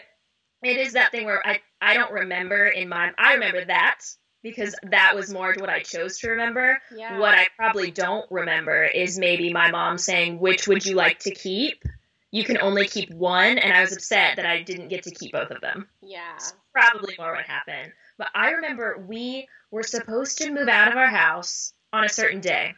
it 0.62 0.76
is 0.76 0.92
that 0.92 1.10
thing 1.10 1.26
where 1.26 1.44
I 1.44 1.60
I 1.80 1.94
don't 1.94 2.12
remember 2.12 2.66
in 2.66 2.88
my 2.88 3.10
I 3.18 3.34
remember 3.34 3.64
that 3.64 4.00
because 4.42 4.74
that 4.90 5.16
was 5.16 5.32
more 5.32 5.54
what 5.58 5.68
I 5.68 5.80
chose 5.80 6.18
to 6.18 6.30
remember. 6.30 6.80
yeah. 6.94 7.18
What 7.18 7.34
I 7.34 7.48
probably 7.56 7.90
don't 7.90 8.30
remember 8.30 8.84
is 8.84 9.18
maybe 9.18 9.52
my 9.52 9.70
mom 9.72 9.98
saying, 9.98 10.38
"Which 10.38 10.68
would 10.68 10.86
you 10.86 10.94
like 10.94 11.18
to 11.20 11.34
keep?" 11.34 11.82
You 12.30 12.44
can 12.44 12.58
only 12.58 12.86
keep 12.86 13.10
one, 13.10 13.58
and 13.58 13.72
I 13.72 13.80
was 13.80 13.92
upset 13.92 14.36
that 14.36 14.46
I 14.46 14.62
didn't 14.62 14.88
get 14.88 15.04
to 15.04 15.10
keep 15.10 15.32
both 15.32 15.50
of 15.50 15.60
them. 15.60 15.88
Yeah. 16.02 16.38
probably 16.72 17.14
more 17.18 17.32
what 17.32 17.44
happened. 17.44 17.92
But 18.18 18.28
I 18.34 18.50
remember 18.50 19.04
we 19.08 19.48
were 19.70 19.84
supposed 19.84 20.38
to 20.38 20.50
move 20.50 20.68
out 20.68 20.88
of 20.88 20.96
our 20.96 21.06
house 21.06 21.72
on 21.92 22.04
a 22.04 22.08
certain 22.08 22.40
day. 22.40 22.74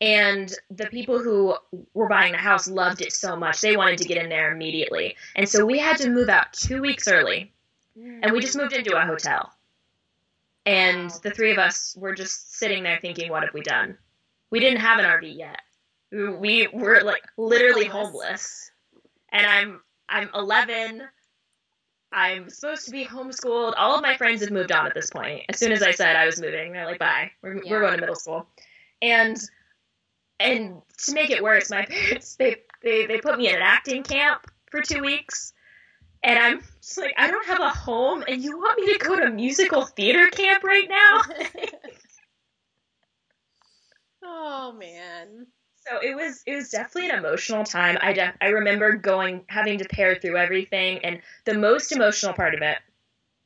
And 0.00 0.50
the 0.70 0.86
people 0.86 1.22
who 1.22 1.56
were 1.92 2.08
buying 2.08 2.32
the 2.32 2.38
house 2.38 2.66
loved 2.68 3.02
it 3.02 3.12
so 3.12 3.36
much. 3.36 3.60
They 3.60 3.76
wanted 3.76 3.98
to 3.98 4.04
get 4.08 4.16
in 4.16 4.30
there 4.30 4.50
immediately. 4.52 5.16
And 5.36 5.48
so 5.48 5.66
we 5.66 5.78
had 5.78 5.98
to 5.98 6.08
move 6.08 6.28
out 6.30 6.52
two 6.54 6.80
weeks 6.80 7.06
early. 7.06 7.52
And 8.22 8.32
we 8.32 8.40
just 8.40 8.56
moved 8.56 8.72
into 8.72 8.96
a 8.96 9.04
hotel. 9.04 9.52
And 10.64 11.10
the 11.22 11.30
three 11.30 11.52
of 11.52 11.58
us 11.58 11.94
were 11.98 12.14
just 12.14 12.54
sitting 12.56 12.82
there 12.82 12.98
thinking, 13.00 13.30
what 13.30 13.42
have 13.42 13.52
we 13.54 13.60
done? 13.62 13.98
we 14.50 14.58
didn't 14.58 14.80
have 14.80 14.98
an 14.98 15.04
RV 15.04 15.36
yet. 15.36 15.60
We 16.10 16.66
were 16.72 17.02
like 17.02 17.22
literally 17.36 17.84
homeless. 17.86 18.70
And 19.30 19.46
I'm 19.46 19.80
I'm 20.08 20.28
11. 20.34 21.02
I'm 22.12 22.50
supposed 22.50 22.86
to 22.86 22.90
be 22.90 23.04
homeschooled. 23.04 23.74
All 23.76 23.94
of 23.94 24.02
my 24.02 24.16
friends 24.16 24.40
have 24.40 24.50
moved 24.50 24.72
on 24.72 24.86
at 24.88 24.94
this 24.94 25.10
point. 25.10 25.44
As 25.48 25.58
soon 25.58 25.70
as 25.70 25.82
I 25.84 25.92
said 25.92 26.16
I 26.16 26.26
was 26.26 26.40
moving, 26.40 26.72
they're 26.72 26.84
like, 26.86 26.98
"Bye, 26.98 27.30
we're, 27.42 27.62
Yeah. 27.62 27.70
we're 27.70 27.80
going 27.80 27.94
to 27.94 28.00
middle 28.00 28.16
school." 28.16 28.48
And 29.00 29.36
and 30.40 30.82
to 31.04 31.12
make 31.12 31.30
it 31.30 31.42
worse, 31.42 31.70
my 31.70 31.84
parents 31.88 32.34
they, 32.36 32.56
they 32.82 33.06
they 33.06 33.18
put 33.18 33.38
me 33.38 33.48
in 33.48 33.54
an 33.54 33.62
acting 33.62 34.02
camp 34.02 34.50
for 34.70 34.80
two 34.80 35.02
weeks, 35.02 35.52
and 36.22 36.38
I'm 36.38 36.62
just 36.80 36.98
like, 36.98 37.14
I 37.16 37.30
don't 37.30 37.46
have 37.46 37.60
a 37.60 37.68
home, 37.68 38.24
and 38.26 38.42
you 38.42 38.58
want 38.58 38.80
me 38.80 38.92
to 38.92 38.98
go 38.98 39.20
to 39.20 39.30
musical 39.30 39.84
theater 39.84 40.28
camp 40.28 40.64
right 40.64 40.88
now? 40.88 41.20
oh 44.24 44.72
man. 44.72 45.46
So 45.86 45.98
it 46.02 46.14
was 46.14 46.42
it 46.46 46.54
was 46.54 46.68
definitely 46.70 47.10
an 47.10 47.18
emotional 47.18 47.64
time. 47.64 47.96
I 48.00 48.12
de- 48.12 48.34
I 48.40 48.48
remember 48.48 48.92
going 48.92 49.44
having 49.48 49.78
to 49.78 49.86
pare 49.86 50.14
through 50.14 50.36
everything, 50.36 50.98
and 51.04 51.20
the 51.44 51.54
most 51.54 51.92
emotional 51.92 52.34
part 52.34 52.54
of 52.54 52.62
it 52.62 52.78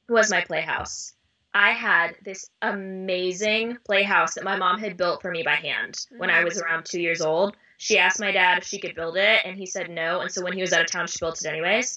was 0.08 0.30
my 0.30 0.40
playhouse. 0.40 1.14
I 1.54 1.70
had 1.70 2.16
this 2.24 2.50
amazing 2.62 3.78
playhouse 3.86 4.34
that 4.34 4.44
my 4.44 4.56
mom 4.56 4.80
had 4.80 4.96
built 4.96 5.22
for 5.22 5.30
me 5.30 5.42
by 5.44 5.54
hand 5.54 5.96
when 6.18 6.28
I 6.30 6.42
was 6.44 6.60
around 6.60 6.84
two 6.84 7.00
years 7.00 7.20
old. 7.20 7.56
She 7.78 7.98
asked 7.98 8.20
my 8.20 8.32
dad 8.32 8.58
if 8.58 8.64
she 8.64 8.78
could 8.80 8.94
build 8.94 9.16
it, 9.16 9.40
and 9.44 9.56
he 9.56 9.66
said 9.66 9.88
no. 9.90 10.20
And 10.20 10.30
so 10.30 10.42
when 10.42 10.52
he 10.54 10.60
was 10.60 10.72
out 10.72 10.80
of 10.80 10.90
town, 10.90 11.06
she 11.06 11.18
built 11.20 11.40
it 11.40 11.48
anyways. 11.48 11.96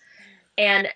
And 0.58 0.88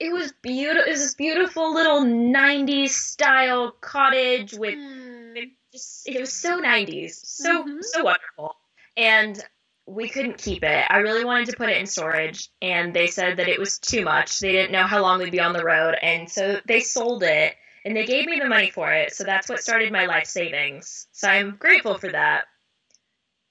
it 0.00 0.12
was 0.12 0.32
beautiful. 0.42 0.88
It 0.88 0.90
was 0.90 1.00
this 1.00 1.14
beautiful 1.14 1.72
little 1.74 2.00
'90s 2.00 2.90
style 2.90 3.70
cottage 3.80 4.54
with 4.54 4.74
Hmm. 4.74 5.36
it 5.36 5.50
just 5.72 6.08
it 6.08 6.18
was 6.18 6.32
so 6.32 6.58
90s 6.58 7.20
so 7.24 7.62
Mhm. 7.64 7.78
so 7.82 8.02
wonderful 8.02 8.56
and 8.96 9.40
we 9.86 10.08
couldn't 10.08 10.38
keep 10.38 10.64
it 10.64 10.86
i 10.90 10.98
really 10.98 11.24
wanted 11.24 11.48
to 11.48 11.56
put 11.56 11.68
it 11.68 11.76
in 11.76 11.86
storage 11.86 12.48
and 12.60 12.92
they 12.92 13.06
said 13.06 13.36
that 13.36 13.48
it 13.48 13.58
was 13.58 13.78
too 13.78 14.04
much 14.04 14.40
they 14.40 14.50
didn't 14.50 14.72
know 14.72 14.82
how 14.82 15.00
long 15.00 15.20
we'd 15.20 15.30
be 15.30 15.38
on 15.40 15.52
the 15.52 15.62
road 15.64 15.94
and 16.02 16.28
so 16.28 16.60
they 16.66 16.80
sold 16.80 17.22
it 17.22 17.54
and 17.84 17.96
they 17.96 18.04
gave 18.04 18.26
me 18.26 18.38
the 18.38 18.48
money 18.48 18.70
for 18.70 18.92
it 18.92 19.12
so 19.14 19.24
that's 19.24 19.48
what 19.48 19.60
started 19.60 19.92
my 19.92 20.06
life 20.06 20.26
savings 20.26 21.06
so 21.12 21.28
i'm 21.28 21.56
grateful 21.58 21.98
for 21.98 22.10
that 22.10 22.44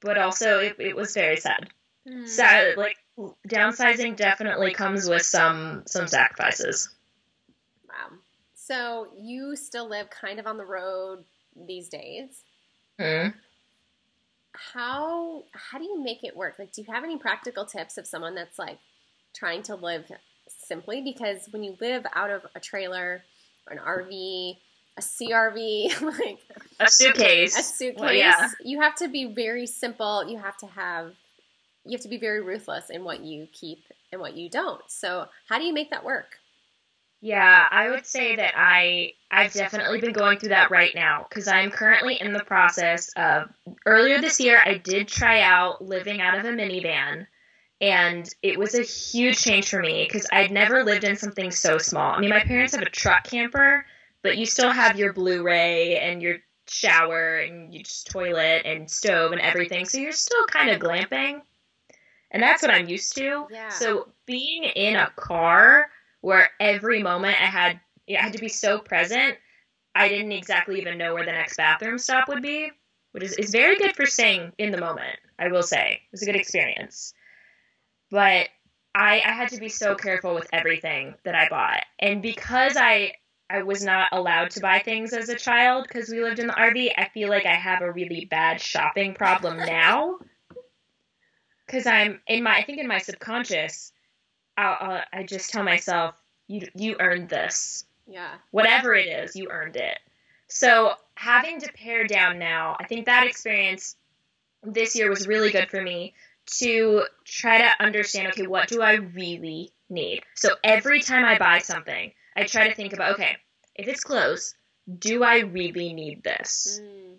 but 0.02 0.18
also 0.18 0.60
it, 0.60 0.76
it 0.80 0.96
was 0.96 1.14
very 1.14 1.38
sad 1.38 1.70
Hmm. 2.08 2.26
sad 2.26 2.78
like 2.78 2.96
downsizing 3.48 4.16
definitely 4.16 4.74
comes 4.74 5.08
with 5.10 5.22
some 5.24 5.84
some 5.86 6.08
sacrifices 6.08 6.90
Wow. 7.88 8.18
So 8.54 9.08
you 9.18 9.56
still 9.56 9.90
live 9.90 10.10
kind 10.10 10.40
of 10.40 10.46
on 10.48 10.58
the 10.58 10.66
road 10.66 11.24
these 11.68 11.90
days. 11.90 12.44
Hmm. 13.00 13.30
How 14.54 15.44
how 15.54 15.78
do 15.78 15.84
you 15.86 16.02
make 16.04 16.24
it 16.24 16.36
work? 16.36 16.56
Like 16.60 16.72
do 16.72 16.82
you 16.82 16.94
have 16.94 17.04
any 17.04 17.18
practical 17.18 17.66
tips 17.66 17.98
of 17.98 18.08
someone 18.08 18.36
that's 18.36 18.60
like 18.60 18.80
trying 19.34 19.64
to 19.64 19.76
live 19.76 20.12
simply 20.48 21.02
because 21.02 21.48
when 21.52 21.64
you 21.64 21.78
live 21.80 22.06
out 22.14 22.30
of 22.30 22.46
a 22.56 22.60
trailer 22.60 23.24
an 23.68 23.78
RV, 23.78 24.58
a 24.98 25.02
CRV, 25.02 26.02
like 26.20 26.40
a 26.80 26.90
suitcase 26.90 27.58
a 27.58 27.64
suitcase, 27.64 28.00
Well, 28.00 28.14
yeah. 28.14 28.50
you 28.64 28.82
have 28.82 28.96
to 28.96 29.08
be 29.08 29.34
very 29.34 29.68
simple. 29.68 30.30
You 30.30 30.38
have 30.38 30.58
to 30.58 30.68
have 30.68 31.14
you 31.86 31.92
have 31.94 32.02
to 32.02 32.10
be 32.10 32.18
very 32.18 32.42
ruthless 32.42 32.90
in 32.90 33.04
what 33.04 33.22
you 33.22 33.48
keep 33.52 33.80
and 34.12 34.22
what 34.22 34.36
you 34.36 34.50
don't. 34.50 34.82
So, 34.88 35.28
how 35.48 35.58
do 35.58 35.66
you 35.66 35.74
make 35.74 35.92
that 35.92 36.04
work? 36.04 36.38
Yeah, 37.22 37.68
I 37.70 37.90
would 37.90 38.06
say 38.06 38.38
that 38.38 38.54
I 38.56 39.14
I've 39.30 39.52
definitely 39.52 40.00
been 40.00 40.14
going 40.14 40.40
through 40.40 40.50
that 40.50 40.72
right 40.72 40.96
now 40.96 41.26
because 41.28 41.48
I'm 41.50 41.70
currently 41.70 42.16
in 42.20 42.32
the 42.32 42.44
process 42.44 43.10
of 43.18 43.50
earlier 43.86 44.22
this 44.22 44.40
year 44.40 44.62
I 44.64 44.76
did 44.76 45.08
try 45.10 45.42
out 45.42 45.84
living 45.84 46.22
out 46.22 46.38
of 46.38 46.46
a 46.46 46.50
minivan 46.50 47.28
and 47.82 48.30
it 48.42 48.60
was 48.60 48.76
a 48.76 48.82
huge 48.82 49.42
change 49.42 49.70
for 49.70 49.80
me 49.80 50.06
because 50.06 50.28
I'd 50.32 50.52
never 50.52 50.84
lived 50.84 51.04
in 51.04 51.16
something 51.16 51.52
so 51.52 51.78
small. 51.78 52.14
I 52.14 52.20
mean, 52.20 52.30
my 52.30 52.42
parents 52.42 52.76
have 52.76 52.84
a 52.84 52.90
truck 52.90 53.26
camper, 53.26 53.86
but 54.22 54.38
you 54.38 54.46
still 54.46 54.72
have 54.72 55.00
your 55.00 55.14
Blu-ray 55.14 55.98
and 55.98 56.22
your 56.22 56.38
shower 56.68 57.38
and 57.38 57.74
your 57.74 57.84
toilet 58.06 58.64
and 58.66 58.90
stove 58.90 59.32
and 59.32 59.42
everything, 59.42 59.86
so 59.86 59.98
you're 59.98 60.12
still 60.12 60.46
kind 60.48 60.70
of 60.70 60.80
glamping. 60.80 61.42
And 62.32 62.44
that's 62.44 62.62
what 62.62 62.72
I'm 62.72 62.88
used 62.88 63.16
to. 63.16 63.48
Yeah. 63.50 63.70
So 63.70 64.10
being 64.26 64.64
in 64.64 64.96
a 64.96 65.12
car 65.16 65.90
where 66.22 66.50
every 66.60 67.02
moment 67.02 67.42
I 67.42 67.46
had 67.46 67.80
it 68.08 68.18
had 68.18 68.34
to 68.34 68.40
be 68.40 68.50
so 68.50 68.80
present, 68.80 69.38
I 69.96 70.10
didn't 70.10 70.32
exactly 70.32 70.80
even 70.82 70.98
know 70.98 71.14
where 71.14 71.26
the 71.26 71.32
next 71.32 71.58
bathroom 71.58 71.98
stop 71.98 72.28
would 72.28 72.42
be, 72.42 72.72
which 73.12 73.24
is, 73.24 73.34
is 73.34 73.52
very 73.52 73.78
good 73.78 73.96
for 73.96 74.06
staying 74.06 74.52
in 74.58 74.72
the 74.72 74.80
moment, 74.80 75.18
I 75.38 75.48
will 75.48 75.64
say. 75.64 76.02
It 76.04 76.12
was 76.12 76.24
a 76.24 76.26
good 76.26 76.36
experience. 76.36 77.14
But 78.10 78.50
I, 78.96 79.22
I 79.24 79.32
had 79.32 79.50
to 79.50 79.60
be 79.60 79.70
so 79.70 79.96
careful 79.96 80.34
with 80.34 80.48
everything 80.52 81.16
that 81.24 81.36
I 81.36 81.48
bought. 81.50 81.84
And 82.00 82.22
because 82.22 82.76
I 82.76 83.14
I 83.50 83.64
was 83.64 83.84
not 83.84 84.10
allowed 84.12 84.52
to 84.52 84.60
buy 84.60 84.80
things 84.80 85.12
as 85.12 85.30
a 85.30 85.36
child 85.36 85.88
because 85.88 86.10
we 86.10 86.22
lived 86.22 86.38
in 86.38 86.48
the 86.48 86.54
RV, 86.54 86.92
I 86.98 87.10
feel 87.10 87.30
like 87.30 87.48
I 87.48 87.56
have 87.56 87.82
a 87.82 87.92
really 87.92 88.26
bad 88.26 88.62
shopping 88.62 89.16
problem 89.16 89.58
now. 89.58 90.20
Because 91.66 91.88
I'm 91.88 92.22
in 92.28 92.44
my, 92.44 92.58
I 92.58 92.64
think 92.64 92.80
in 92.80 92.88
my 92.88 93.00
subconscious, 93.00 93.92
I'll, 94.56 94.78
I'll, 94.80 95.04
I 95.12 95.24
just 95.24 95.50
tell 95.50 95.64
myself, 95.64 96.16
you 96.48 96.68
you 96.76 96.96
earned 97.00 97.30
this. 97.30 97.86
Yeah. 98.08 98.36
Whatever 98.52 98.94
it 98.96 99.08
is, 99.08 99.36
you 99.36 99.50
earned 99.50 99.78
it. 99.78 100.00
So 100.48 100.94
having 101.16 101.60
to 101.62 101.72
pare 101.74 102.06
down 102.06 102.40
now, 102.40 102.76
I 102.80 102.86
think 102.86 103.06
that 103.06 103.26
experience 103.26 103.96
this 104.64 104.96
year 104.96 105.10
was 105.10 105.28
really 105.28 105.52
good 105.52 105.70
for 105.70 105.82
me 105.82 106.14
to 106.58 107.04
try 107.26 107.60
to 107.60 107.70
understand, 107.80 108.28
okay, 108.30 108.48
what 108.48 108.68
do 108.68 108.82
I 108.82 108.94
really 108.94 109.72
need? 109.90 110.24
So 110.36 110.50
every 110.64 111.02
time 111.02 111.26
I 111.26 111.38
buy 111.38 111.60
something, 111.60 112.12
I 112.36 112.44
try 112.44 112.68
to 112.68 112.76
think 112.76 112.94
about, 112.94 113.14
okay, 113.14 113.38
if 113.76 113.88
it's 113.88 114.04
clothes, 114.04 114.56
do 114.98 115.24
I 115.24 115.40
really 115.40 115.94
need 115.94 116.24
this? 116.24 116.82
Mm. 116.82 117.18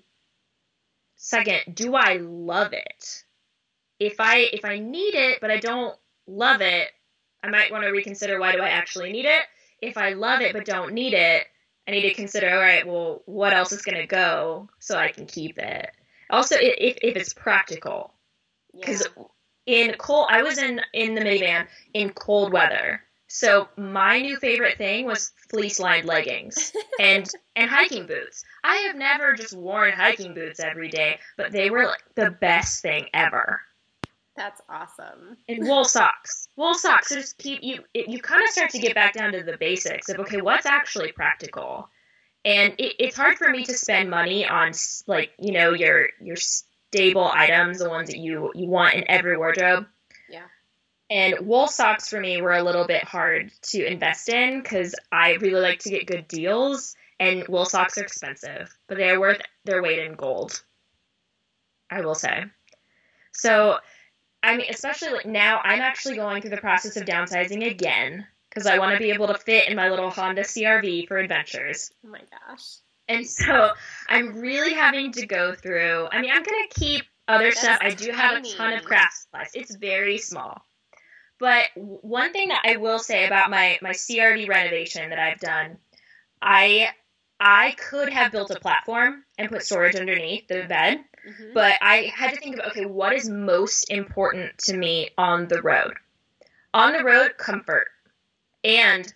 Second, 1.16 1.74
do 1.74 1.94
I 1.94 2.16
love 2.16 2.72
it? 2.72 3.24
If 3.98 4.16
I 4.18 4.38
if 4.38 4.64
I 4.64 4.78
need 4.78 5.14
it 5.14 5.40
but 5.40 5.50
I 5.50 5.58
don't 5.58 5.96
love 6.26 6.62
it, 6.62 6.90
I 7.42 7.50
might 7.50 7.70
want 7.70 7.84
to 7.84 7.90
reconsider 7.90 8.40
why 8.40 8.52
do 8.52 8.62
I 8.62 8.70
actually 8.70 9.12
need 9.12 9.26
it? 9.26 9.42
If 9.80 9.96
I 9.98 10.14
love 10.14 10.40
it 10.40 10.54
but 10.54 10.64
don't 10.64 10.94
need 10.94 11.12
it, 11.12 11.46
I 11.86 11.90
need 11.90 12.02
to 12.02 12.14
consider 12.14 12.50
all 12.50 12.60
right, 12.60 12.86
well, 12.86 13.22
what 13.26 13.52
else 13.52 13.72
is 13.72 13.82
going 13.82 13.98
to 13.98 14.06
go 14.06 14.68
so 14.78 14.96
I 14.96 15.12
can 15.12 15.26
keep 15.26 15.58
it? 15.58 15.90
Also, 16.30 16.56
if 16.58 16.98
if 17.02 17.16
it's 17.16 17.34
practical, 17.34 18.14
Yeah. 18.72 18.80
because 18.80 19.08
in 19.66 19.94
cold, 19.98 20.28
I 20.30 20.42
was 20.42 20.58
in 20.58 20.80
in 20.92 21.14
the 21.14 21.20
minivan 21.20 21.66
in 21.94 22.10
cold 22.10 22.52
weather. 22.52 23.02
So 23.28 23.68
my 23.76 24.20
new 24.20 24.36
favorite 24.38 24.76
thing 24.76 25.06
was 25.06 25.30
fleece 25.50 25.78
lined 25.78 26.06
leggings 26.06 26.72
and 27.00 27.30
and 27.54 27.70
hiking 27.70 28.06
boots. 28.06 28.44
I 28.64 28.76
have 28.78 28.96
never 28.96 29.34
just 29.34 29.56
worn 29.56 29.92
hiking 29.92 30.34
boots 30.34 30.58
every 30.58 30.88
day, 30.88 31.20
but 31.36 31.52
they 31.52 31.70
were 31.70 31.84
like 31.84 32.02
the 32.16 32.30
best 32.30 32.82
thing 32.82 33.06
ever. 33.14 33.60
That's 34.36 34.60
awesome. 34.68 35.36
And 35.48 35.66
wool 35.66 35.84
socks, 35.84 36.48
wool 36.56 36.74
socks. 36.74 37.10
So 37.10 37.16
just 37.16 37.38
keep 37.38 37.62
you. 37.62 37.84
It, 37.94 38.08
you 38.08 38.20
kind 38.20 38.42
of 38.42 38.48
start 38.48 38.70
to 38.70 38.78
get 38.78 38.94
back 38.94 39.12
down 39.12 39.32
to 39.32 39.42
the 39.42 39.56
basics 39.58 40.08
of 40.08 40.18
okay, 40.20 40.40
what's 40.40 40.66
actually 40.66 41.12
practical. 41.12 41.88
And 42.44 42.74
it, 42.78 42.94
it's 42.98 43.16
hard 43.16 43.36
for 43.36 43.50
me 43.50 43.64
to 43.64 43.74
spend 43.74 44.08
money 44.08 44.48
on 44.48 44.72
like 45.06 45.32
you 45.38 45.52
know 45.52 45.72
your 45.72 46.08
your 46.20 46.36
stable 46.92 47.30
items, 47.32 47.78
the 47.78 47.88
ones 47.88 48.08
that 48.08 48.18
you 48.18 48.50
you 48.54 48.66
want 48.66 48.94
in 48.94 49.04
every 49.08 49.36
wardrobe. 49.36 49.86
Yeah. 50.28 50.46
And 51.08 51.46
wool 51.46 51.68
socks 51.68 52.08
for 52.08 52.20
me 52.20 52.40
were 52.42 52.52
a 52.52 52.62
little 52.62 52.86
bit 52.86 53.04
hard 53.04 53.52
to 53.62 53.84
invest 53.84 54.28
in 54.28 54.60
because 54.60 54.94
I 55.10 55.34
really 55.34 55.60
like 55.60 55.80
to 55.80 55.90
get 55.90 56.06
good 56.06 56.26
deals, 56.26 56.96
and 57.18 57.46
wool 57.48 57.64
socks 57.64 57.98
are 57.98 58.02
expensive, 58.02 58.76
but 58.88 58.96
they 58.96 59.10
are 59.10 59.20
worth 59.20 59.40
their 59.64 59.82
weight 59.82 60.00
in 60.00 60.14
gold. 60.14 60.62
I 61.90 62.00
will 62.02 62.14
say. 62.14 62.44
So, 63.32 63.78
I 64.42 64.56
mean, 64.56 64.66
especially 64.68 65.10
like 65.10 65.26
now, 65.26 65.60
I'm 65.62 65.80
actually 65.80 66.16
going 66.16 66.42
through 66.42 66.50
the 66.50 66.56
process 66.56 66.96
of 66.96 67.04
downsizing 67.04 67.68
again 67.68 68.26
because 68.48 68.66
I 68.66 68.78
want 68.78 68.92
to 68.92 68.98
be 68.98 69.10
able 69.10 69.28
to 69.28 69.38
fit 69.38 69.68
in 69.68 69.76
my 69.76 69.90
little 69.90 70.10
Honda 70.10 70.42
CRV 70.42 71.06
for 71.06 71.18
adventures. 71.18 71.90
Oh 72.04 72.08
my 72.08 72.20
gosh. 72.48 72.78
And 73.10 73.26
so 73.26 73.72
I'm 74.08 74.38
really 74.40 74.72
having 74.72 75.10
to 75.12 75.26
go 75.26 75.52
through. 75.52 76.08
I 76.12 76.20
mean, 76.20 76.30
I'm 76.32 76.44
gonna 76.44 76.68
keep 76.70 77.04
other 77.26 77.50
stuff. 77.50 77.78
I 77.80 77.90
do 77.90 78.12
have 78.12 78.36
a 78.38 78.48
ton 78.48 78.72
of 78.74 78.84
craft 78.84 79.18
supplies. 79.22 79.50
It's 79.52 79.74
very 79.74 80.18
small. 80.18 80.64
But 81.38 81.64
one 81.74 82.32
thing 82.32 82.48
that 82.48 82.62
I 82.64 82.76
will 82.76 83.00
say 83.00 83.26
about 83.26 83.50
my 83.50 83.78
my 83.82 83.90
CRV 83.90 84.48
renovation 84.48 85.10
that 85.10 85.18
I've 85.18 85.40
done, 85.40 85.78
I 86.40 86.90
I 87.40 87.72
could 87.72 88.10
have 88.10 88.30
built 88.30 88.52
a 88.52 88.60
platform 88.60 89.24
and 89.38 89.50
put 89.50 89.64
storage 89.64 89.96
underneath 89.96 90.46
the 90.46 90.66
bed, 90.68 91.02
Mhm. 91.26 91.54
but 91.54 91.78
I 91.80 92.12
had 92.14 92.34
to 92.34 92.36
think 92.36 92.58
of 92.58 92.66
okay, 92.70 92.84
what 92.84 93.12
is 93.12 93.28
most 93.28 93.90
important 93.90 94.56
to 94.66 94.76
me 94.76 95.10
on 95.18 95.48
the 95.48 95.62
road? 95.62 95.96
On 96.74 96.92
the 96.92 97.02
road, 97.02 97.38
comfort 97.38 97.88
and 98.62 99.12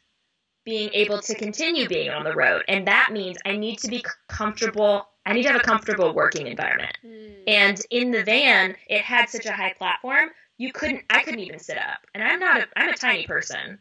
being 0.64 0.90
able 0.92 1.20
to 1.20 1.34
continue 1.34 1.88
being 1.88 2.10
on 2.10 2.24
the 2.24 2.34
road. 2.34 2.62
And 2.68 2.86
that 2.86 3.10
means 3.12 3.36
I 3.44 3.56
need 3.56 3.78
to 3.80 3.88
be 3.88 4.04
comfortable 4.28 5.08
I 5.26 5.32
need 5.32 5.44
to 5.44 5.48
have 5.48 5.60
a 5.60 5.64
comfortable 5.64 6.12
working 6.12 6.46
environment. 6.46 6.96
Mm. 7.04 7.44
And 7.46 7.80
in 7.90 8.10
the 8.10 8.22
van, 8.24 8.76
it 8.88 9.00
had 9.00 9.30
such 9.30 9.46
a 9.46 9.52
high 9.52 9.72
platform, 9.72 10.28
you 10.58 10.72
couldn't 10.72 11.02
I 11.10 11.22
couldn't 11.22 11.40
even 11.40 11.58
sit 11.58 11.78
up. 11.78 12.06
And 12.14 12.22
I'm 12.22 12.40
not 12.40 12.60
a 12.60 12.66
I'm 12.76 12.90
a 12.90 12.96
tiny 12.96 13.26
person. 13.26 13.78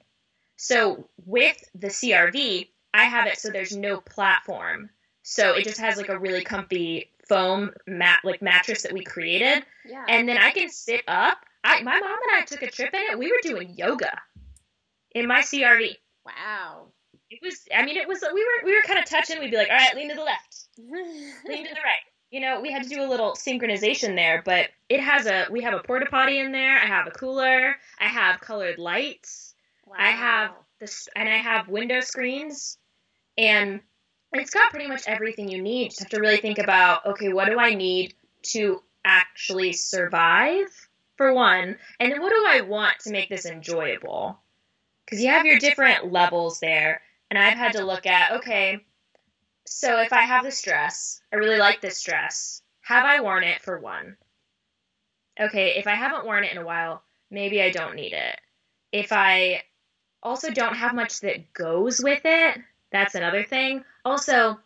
So 0.56 1.10
with 1.26 1.58
the 1.76 1.88
CRV, 1.88 2.70
I 2.94 3.04
have 3.04 3.28
it 3.28 3.38
so 3.38 3.50
there's 3.50 3.76
no 3.76 4.00
platform. 4.00 4.90
So 5.24 5.56
it 5.56 5.64
just 5.64 5.80
has 5.80 5.98
like 5.98 6.10
a 6.10 6.20
really 6.20 6.44
comfy 6.44 7.10
foam 7.28 7.72
mat 7.88 8.20
like 8.24 8.42
mattress 8.42 8.84
that 8.84 8.94
we 8.94 9.04
created. 9.04 9.64
yeah. 9.86 10.06
And 10.08 10.28
then 10.28 10.38
I 10.38 10.52
can 10.52 10.70
sit 10.70 11.04
up. 11.08 11.40
I 11.64 11.82
my 11.82 12.00
mom 12.00 12.18
and 12.30 12.42
I 12.42 12.46
took 12.46 12.62
a 12.62 12.70
trip 12.70 12.94
in 12.94 13.02
it. 13.12 13.20
We 13.20 13.32
were 13.32 13.40
doing 13.42 13.74
yoga 13.76 14.20
in 15.14 15.28
my 15.28 15.40
CRV. 15.40 15.98
Wow. 16.26 16.88
It 17.30 17.40
was 17.42 17.62
I 17.76 17.86
mean 17.86 17.98
it 17.98 18.08
was 18.08 18.24
we 18.34 18.44
were 18.44 18.66
we 18.66 18.76
were 18.76 18.82
kind 18.82 19.00
of 19.00 19.06
touching. 19.06 19.40
We'd 19.40 19.52
be 19.52 19.58
like, 19.58 19.70
"All 19.70 19.78
right, 19.78 19.96
lean 19.96 20.10
to 20.10 20.16
the 20.16 20.24
left." 20.24 20.68
lean 20.78 21.64
to 21.66 21.74
the 21.74 21.82
right. 21.84 22.04
You 22.32 22.40
know, 22.40 22.62
we 22.62 22.72
had 22.72 22.84
to 22.84 22.90
do 22.90 23.04
a 23.04 23.08
little 23.08 23.34
synchronization 23.34 24.16
there, 24.16 24.42
but 24.44 24.70
it 24.90 25.00
has 25.00 25.28
a 25.28 25.48
we 25.52 25.62
have 25.62 25.74
a 25.74 25.80
porta 25.80 26.08
potty 26.08 26.40
in 26.40 26.52
there. 26.52 26.78
I 26.78 26.86
have 26.86 27.08
a 27.08 27.12
cooler. 27.12 27.76
I 28.00 28.08
have 28.08 28.42
colored 28.42 28.80
lights. 28.80 29.54
I 29.96 30.12
have 30.12 30.52
this, 30.80 31.08
and 31.16 31.30
I 31.30 31.38
have 31.38 31.68
window 31.68 32.00
screens, 32.00 32.78
and 33.38 33.82
it's 34.32 34.50
got 34.50 34.72
pretty 34.72 34.88
much 34.88 35.04
everything 35.08 35.48
you 35.50 35.62
need. 35.62 35.84
You 35.84 35.90
just 35.90 36.00
have 36.00 36.10
to 36.10 36.20
really 36.20 36.38
think 36.38 36.58
about, 36.58 37.06
okay, 37.06 37.32
what 37.32 37.48
do 37.48 37.60
I 37.60 37.76
need 37.76 38.16
to 38.54 38.82
actually 39.06 39.74
survive 39.74 40.68
for 41.18 41.34
one, 41.34 41.78
and 42.00 42.12
then 42.12 42.22
what 42.22 42.32
do 42.32 42.44
I 42.48 42.62
want 42.62 43.00
to 43.02 43.12
make 43.12 43.30
this 43.30 43.46
enjoyable? 43.46 44.40
Because 45.14 45.26
you 45.26 45.30
have 45.30 45.46
your 45.46 45.60
different 45.60 46.12
levels 46.12 46.60
there, 46.60 47.02
and 47.30 47.38
I've 47.38 47.56
had 47.56 47.74
to 47.74 47.86
look 47.86 48.08
at, 48.08 48.32
okay, 48.38 48.84
so 49.64 50.00
if 50.02 50.12
I 50.12 50.22
have 50.22 50.44
this 50.44 50.60
dress, 50.64 51.22
I 51.32 51.36
really 51.36 51.60
like 51.60 51.82
this 51.82 52.02
dress. 52.02 52.64
Have 52.82 53.06
I 53.06 53.22
worn 53.22 53.44
it 53.44 53.62
for 53.62 53.78
one? 53.78 54.18
Okay, 55.40 55.76
if 55.78 55.86
I 55.86 55.94
haven't 55.94 56.26
worn 56.26 56.46
it 56.46 56.52
in 56.52 56.58
a 56.58 56.66
while, 56.66 57.04
maybe 57.30 57.62
I 57.62 57.70
don't 57.70 57.94
need 57.94 58.14
it. 58.14 58.40
If 58.92 59.12
I 59.12 59.62
also 60.24 60.50
don't 60.50 60.78
have 60.78 60.96
much 60.96 61.20
that 61.20 61.54
goes 61.54 62.02
with 62.02 62.22
it, 62.26 62.58
that's 62.92 63.14
another 63.14 63.44
thing. 63.44 63.86
Also, 64.04 64.58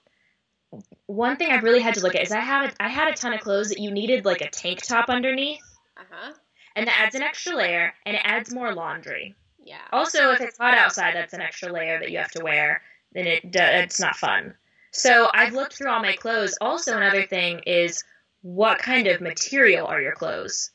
one 1.08 1.36
thing 1.36 1.52
I've 1.52 1.64
really 1.66 1.82
had 1.82 1.96
to 1.96 2.02
look 2.02 2.16
at 2.16 2.22
is 2.22 2.32
I 2.32 2.40
have 2.40 2.72
a, 2.72 2.82
I 2.82 2.88
had 2.88 3.10
a 3.10 3.18
ton 3.18 3.34
of 3.34 3.42
clothes 3.42 3.68
that 3.68 3.80
you 3.82 3.92
needed 3.92 4.24
like 4.24 4.40
a 4.40 4.50
tank 4.50 4.82
top 4.82 5.10
underneath, 5.10 5.60
Uh-huh. 5.98 6.32
and 6.78 6.88
that 6.88 7.02
adds 7.02 7.16
an 7.16 7.22
extra 7.22 7.54
layer 7.54 7.94
and 8.06 8.16
it 8.16 8.22
adds 8.24 8.54
more 8.54 8.74
laundry. 8.74 9.36
Yeah. 9.68 9.82
Also, 9.92 10.32
if 10.32 10.40
it's 10.40 10.58
hot 10.58 10.74
outside, 10.74 11.14
that's 11.14 11.34
an 11.34 11.42
extra 11.42 11.70
layer 11.70 12.00
that 12.00 12.10
you 12.10 12.20
have 12.20 12.32
to 12.32 12.44
wear. 12.44 12.82
Then 13.12 13.28
it 13.28 13.42
it's 13.54 14.00
not 14.00 14.16
fun. 14.16 14.56
So 14.92 15.30
I've 15.34 15.54
looked 15.54 15.74
through 15.74 15.90
all 15.90 16.02
my 16.02 16.14
clothes. 16.14 16.58
Also, 16.62 16.96
another 16.96 17.24
thing 17.24 17.60
is 17.68 18.02
what 18.44 18.80
kind 18.80 19.08
of 19.08 19.20
material 19.20 19.86
are 19.86 20.02
your 20.02 20.14
clothes? 20.14 20.72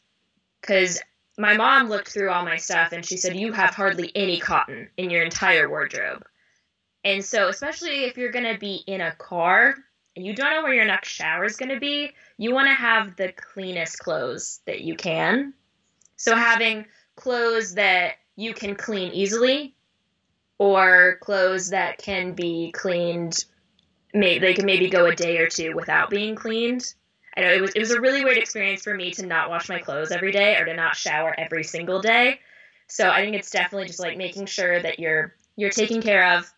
Because 0.61 1.00
my 1.38 1.56
mom 1.56 1.88
looked 1.88 2.11
through 2.11 2.30
all 2.30 2.44
my 2.44 2.58
stuff 2.58 2.92
and 2.92 3.04
she 3.04 3.16
said 3.16 3.34
you 3.34 3.52
have 3.52 3.75
hardly 3.75 4.12
any 4.14 4.38
cotton 4.38 4.90
in 4.99 5.08
your 5.08 5.22
entire 5.22 5.70
wardrobe. 5.70 6.26
And 7.02 7.25
so, 7.25 7.49
especially 7.49 8.04
if 8.04 8.18
you're 8.18 8.30
gonna 8.30 8.58
be 8.58 8.84
in 8.87 9.00
a 9.00 9.14
car 9.14 9.75
and 10.14 10.26
you 10.26 10.34
don't 10.34 10.52
know 10.52 10.62
where 10.62 10.75
your 10.75 10.84
next 10.84 11.08
shower 11.08 11.46
is 11.46 11.56
gonna 11.56 11.80
be, 11.80 12.12
you 12.37 12.52
want 12.52 12.68
to 12.68 12.75
have 12.75 13.16
the 13.16 13.32
cleanest 13.32 14.00
clothes 14.00 14.61
that 14.66 14.82
you 14.82 14.96
can. 14.96 15.54
So 16.16 16.37
having 16.37 16.84
clothes 17.16 17.75
that 17.75 18.16
you 18.36 18.54
can 18.54 18.74
clean 18.74 19.12
easily 19.12 19.74
or 20.58 21.18
clothes 21.20 21.70
that 21.70 21.98
can 21.98 22.32
be 22.32 22.72
cleaned 22.72 23.44
may 24.14 24.38
they 24.38 24.54
can 24.54 24.66
maybe 24.66 24.88
go 24.88 25.06
a 25.06 25.14
day 25.14 25.38
or 25.38 25.48
two 25.48 25.74
without 25.74 26.10
being 26.10 26.34
cleaned. 26.34 26.94
I 27.36 27.40
know 27.40 27.52
it 27.52 27.60
was 27.60 27.72
it 27.72 27.80
was 27.80 27.90
a 27.90 28.00
really 28.00 28.24
weird 28.24 28.38
experience 28.38 28.82
for 28.82 28.94
me 28.94 29.10
to 29.12 29.26
not 29.26 29.48
wash 29.48 29.68
my 29.68 29.78
clothes 29.78 30.10
every 30.10 30.32
day 30.32 30.56
or 30.56 30.64
to 30.66 30.74
not 30.74 30.96
shower 30.96 31.34
every 31.36 31.64
single 31.64 32.00
day. 32.00 32.40
So 32.88 33.08
i 33.08 33.22
think 33.22 33.36
it's 33.36 33.50
definitely 33.50 33.86
just 33.86 34.00
like 34.00 34.16
making 34.16 34.47
sure 34.47 34.80
that 34.80 34.99
you're 34.99 35.34
you're 35.56 35.71
taken 35.71 36.02
care 36.02 36.36
of 36.36 36.52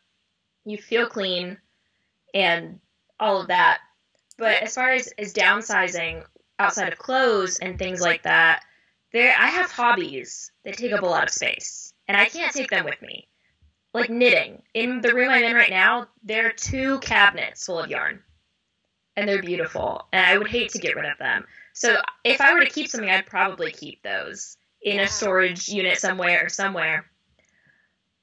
you 0.64 0.78
feel 0.78 1.06
clean 1.06 1.58
and 2.32 2.80
all 3.20 3.40
of 3.40 3.48
that. 3.48 3.78
But 4.36 4.62
as 4.62 4.74
far 4.74 4.90
as 4.90 5.12
as 5.16 5.32
downsizing 5.32 6.24
outside 6.58 6.92
of 6.92 6.98
clothes 6.98 7.58
and 7.58 7.78
things 7.78 8.00
like 8.00 8.24
that 8.24 8.64
there 9.14 9.32
I 9.38 9.46
have 9.46 9.70
hobbies 9.70 10.50
that 10.64 10.76
take 10.76 10.92
up 10.92 11.02
a 11.02 11.06
lot 11.06 11.22
of 11.22 11.30
space, 11.30 11.94
and 12.08 12.16
I 12.16 12.26
can't 12.26 12.52
take 12.52 12.68
them 12.68 12.84
with 12.84 13.00
me. 13.00 13.28
Like 13.94 14.10
knitting. 14.10 14.62
In 14.74 15.00
the 15.00 15.14
room 15.14 15.30
I'm 15.30 15.44
in 15.44 15.54
right 15.54 15.70
now, 15.70 16.08
there 16.24 16.48
are 16.48 16.52
two 16.52 16.98
cabinets 16.98 17.64
full 17.64 17.78
of 17.78 17.88
yarn. 17.88 18.24
And 19.16 19.28
they're 19.28 19.40
beautiful, 19.40 20.08
and 20.12 20.26
I 20.26 20.36
would 20.36 20.48
hate 20.48 20.72
to 20.72 20.80
get 20.80 20.96
rid 20.96 21.04
of 21.04 21.16
them. 21.18 21.46
So 21.72 21.96
if 22.24 22.40
I 22.40 22.52
were 22.52 22.64
to 22.64 22.70
keep 22.70 22.88
something, 22.88 23.08
I'd 23.08 23.26
probably 23.26 23.70
keep 23.70 24.02
those 24.02 24.56
in 24.82 24.98
a 24.98 25.06
storage 25.06 25.68
unit 25.68 25.98
somewhere 25.98 26.44
or 26.44 26.48
somewhere. 26.48 27.06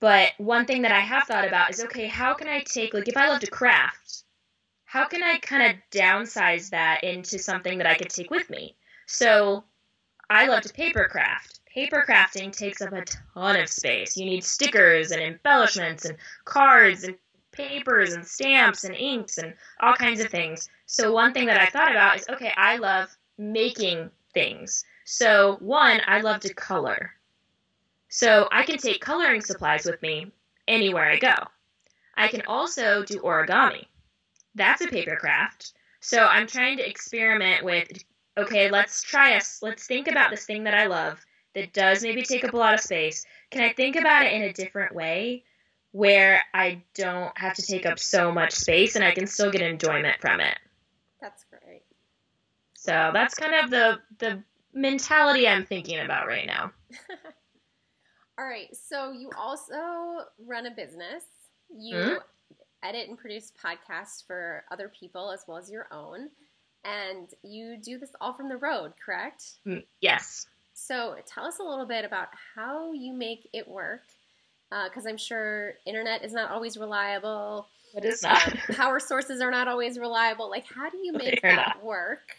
But 0.01 0.33
one 0.39 0.65
thing 0.65 0.81
that 0.81 0.91
I 0.91 0.99
have 0.99 1.23
thought 1.23 1.47
about 1.47 1.69
is 1.69 1.81
okay, 1.85 2.07
how 2.07 2.33
can 2.33 2.49
I 2.49 2.63
take 2.63 2.93
like 2.93 3.07
if 3.07 3.15
I 3.15 3.29
love 3.29 3.39
to 3.39 3.47
craft, 3.47 4.23
how 4.83 5.05
can 5.05 5.23
I 5.23 5.37
kind 5.37 5.71
of 5.71 5.77
downsize 5.89 6.71
that 6.71 7.05
into 7.05 7.39
something 7.39 7.77
that 7.77 7.87
I 7.87 7.95
could 7.95 8.09
take 8.09 8.29
with 8.29 8.49
me? 8.49 8.75
So 9.05 9.63
I 10.31 10.47
loved 10.47 10.73
paper 10.73 11.09
craft. 11.11 11.59
Paper 11.65 12.05
crafting 12.07 12.55
takes 12.55 12.81
up 12.81 12.93
a 12.93 13.03
ton 13.03 13.57
of 13.57 13.67
space. 13.67 14.15
You 14.15 14.23
need 14.23 14.45
stickers 14.45 15.11
and 15.11 15.21
embellishments 15.21 16.05
and 16.05 16.17
cards 16.45 17.03
and 17.03 17.17
papers 17.51 18.13
and 18.13 18.25
stamps 18.25 18.85
and 18.85 18.95
inks 18.95 19.37
and 19.39 19.53
all 19.81 19.93
kinds 19.93 20.21
of 20.21 20.31
things. 20.31 20.69
So 20.85 21.11
one 21.11 21.33
thing 21.33 21.47
that 21.47 21.59
I 21.59 21.65
thought 21.65 21.91
about 21.91 22.15
is 22.17 22.29
okay, 22.29 22.53
I 22.55 22.77
love 22.77 23.09
making 23.37 24.09
things. 24.33 24.85
So 25.03 25.57
one, 25.59 25.99
I 26.07 26.21
love 26.21 26.39
to 26.41 26.53
color. 26.53 27.11
So 28.07 28.47
I 28.53 28.63
can 28.63 28.77
take 28.77 29.01
coloring 29.01 29.41
supplies 29.41 29.83
with 29.83 30.01
me 30.01 30.31
anywhere 30.65 31.11
I 31.11 31.17
go. 31.17 31.35
I 32.15 32.29
can 32.29 32.43
also 32.47 33.03
do 33.03 33.19
origami. 33.19 33.85
That's 34.55 34.81
a 34.81 34.87
paper 34.87 35.17
craft. 35.17 35.73
So 35.99 36.25
I'm 36.25 36.47
trying 36.47 36.77
to 36.77 36.89
experiment 36.89 37.65
with 37.65 38.01
okay, 38.37 38.69
let's 38.69 39.03
try 39.03 39.35
us. 39.35 39.59
Let's 39.61 39.85
think 39.87 40.07
about 40.07 40.31
this 40.31 40.45
thing 40.45 40.63
that 40.65 40.73
I 40.73 40.87
love 40.87 41.19
that 41.53 41.73
does 41.73 42.01
maybe 42.03 42.23
take 42.23 42.43
up 42.43 42.53
a 42.53 42.57
lot 42.57 42.73
of 42.73 42.79
space. 42.79 43.25
Can 43.51 43.61
I 43.63 43.73
think 43.73 43.95
about 43.95 44.25
it 44.25 44.33
in 44.33 44.43
a 44.43 44.53
different 44.53 44.95
way 44.95 45.43
where 45.91 46.43
I 46.53 46.83
don't 46.95 47.37
have 47.37 47.55
to 47.55 47.61
take 47.61 47.85
up 47.85 47.99
so 47.99 48.31
much 48.31 48.53
space 48.53 48.95
and 48.95 49.03
I 49.03 49.11
can 49.11 49.27
still 49.27 49.51
get 49.51 49.61
enjoyment 49.61 50.19
from 50.21 50.39
it? 50.39 50.57
That's 51.21 51.45
great. 51.45 51.83
So 52.73 53.11
that's 53.13 53.35
kind 53.35 53.53
of 53.53 53.69
the 53.69 53.99
the 54.19 54.43
mentality 54.73 55.47
I'm 55.47 55.65
thinking 55.65 55.99
about 55.99 56.27
right 56.27 56.47
now. 56.47 56.71
All 58.39 58.45
right. 58.45 58.75
So 58.75 59.11
you 59.11 59.29
also 59.37 60.25
run 60.39 60.65
a 60.65 60.71
business. 60.71 61.25
You 61.69 61.97
Mhm. 61.97 62.23
edit 62.83 63.09
and 63.09 63.17
produce 63.17 63.51
podcasts 63.51 64.25
for 64.25 64.63
other 64.71 64.89
people 64.89 65.31
as 65.31 65.43
well 65.47 65.57
as 65.57 65.69
your 65.69 65.87
own. 65.91 66.29
And 66.83 67.27
you 67.43 67.77
do 67.77 67.97
this 67.99 68.09
all 68.19 68.33
from 68.33 68.49
the 68.49 68.57
road, 68.57 68.93
correct? 69.03 69.43
Mm, 69.67 69.83
Yes. 69.99 70.47
So 70.73 71.15
tell 71.27 71.45
us 71.45 71.59
a 71.59 71.63
little 71.63 71.85
bit 71.85 72.05
about 72.05 72.29
how 72.55 72.91
you 72.93 73.13
make 73.13 73.47
it 73.53 73.67
work. 73.67 74.01
Because 74.85 75.05
I'm 75.05 75.17
sure 75.17 75.73
internet 75.85 76.23
is 76.23 76.33
not 76.33 76.49
always 76.49 76.77
reliable. 76.77 77.67
It 77.93 78.05
is 78.05 78.23
Um, 78.23 78.31
not. 78.31 78.57
power 78.77 78.99
sources 78.99 79.41
are 79.41 79.51
not 79.51 79.67
always 79.67 79.99
reliable. 79.99 80.49
Like, 80.49 80.65
how 80.73 80.89
do 80.89 80.97
you 80.97 81.11
make 81.13 81.41
They're 81.41 81.55
that 81.57 81.83
work 81.83 82.35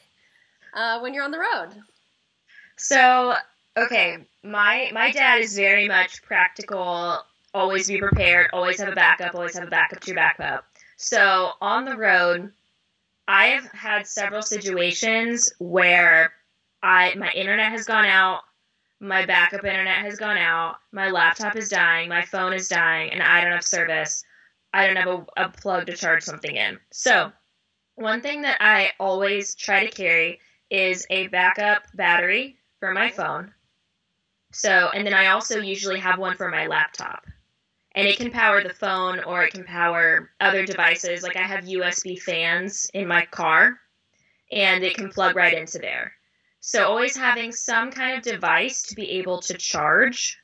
uh, 0.74 0.98
when 1.00 1.12
you're 1.14 1.24
on 1.24 1.31
the 1.31 1.38
road? 1.38 1.68
So, 2.78 3.35
okay, 3.76 4.18
my 4.42 4.90
my 4.92 5.12
dad 5.12 5.40
is 5.40 5.55
very 5.55 5.87
much 5.87 6.22
practical, 6.22 7.18
always 7.55 7.87
be 7.88 7.98
prepared, 7.98 8.48
always 8.52 8.81
have 8.81 8.88
a 8.88 8.94
backup, 8.94 9.35
always 9.35 9.55
have 9.55 9.68
a 9.68 9.70
backup 9.70 10.00
to 10.00 10.07
your 10.09 10.16
backup. 10.16 10.64
So, 10.96 11.52
on 11.61 11.85
the 11.85 11.96
road, 11.96 12.52
I've 13.29 13.65
had 13.73 14.07
several 14.07 14.43
situations 14.43 15.53
where 15.59 16.33
I 16.83 17.15
my 17.15 17.31
internet 17.33 17.73
has 17.73 17.85
gone 17.85 18.05
out, 18.05 18.43
my 19.01 19.27
backup 19.27 19.65
internet 19.65 19.99
has 20.05 20.17
gone 20.17 20.37
out, 20.37 20.77
my 20.93 21.11
laptop 21.11 21.57
is 21.57 21.69
dying, 21.69 22.09
my 22.09 22.25
phone 22.25 22.53
is 22.53 22.69
dying, 22.69 23.11
and 23.11 23.23
I 23.23 23.41
don't 23.41 23.53
have 23.53 23.65
service. 23.65 24.25
I 24.75 24.87
don't 24.87 24.97
have 24.97 25.09
a, 25.37 25.45
a 25.45 25.49
plug 25.51 25.87
to 25.87 25.97
charge 25.97 26.23
something 26.23 26.55
in. 26.55 26.79
So, 26.91 27.31
one 27.95 28.23
thing 28.23 28.43
that 28.43 28.57
I 28.61 28.93
always 28.99 29.55
try 29.55 29.85
to 29.85 29.91
carry 29.93 30.41
is 30.71 31.07
a 31.11 31.29
backup 31.29 31.83
battery 31.95 32.57
for 32.81 32.93
my 32.93 33.11
phone. 33.11 33.53
So, 34.53 34.91
and 34.95 35.07
then 35.07 35.15
I 35.15 35.29
also 35.29 35.61
usually 35.61 36.01
have 36.01 36.19
one 36.19 36.37
for 36.37 36.49
my 36.49 36.67
laptop. 36.67 37.27
And 37.94 38.09
it 38.09 38.16
can 38.16 38.31
power 38.31 38.62
the 38.62 38.72
phone 38.74 39.20
or 39.20 39.44
it 39.44 39.52
can 39.52 39.64
power 39.64 40.31
other 40.40 40.64
devices. 40.64 41.22
Like 41.22 41.37
I 41.37 41.42
have 41.42 41.64
USB 41.64 42.20
fans 42.20 42.90
in 42.94 43.07
my 43.07 43.26
car 43.26 43.78
and 44.50 44.83
it 44.85 44.96
can 44.96 45.11
plug 45.11 45.37
right 45.37 45.55
into 45.55 45.78
there. 45.78 46.12
So, 46.61 46.87
always 46.87 47.16
having 47.16 47.50
some 47.50 47.90
kind 47.90 48.16
of 48.16 48.22
device 48.22 48.83
to 48.85 48.94
be 48.94 49.11
able 49.12 49.40
to 49.42 49.55
charge 49.55 50.38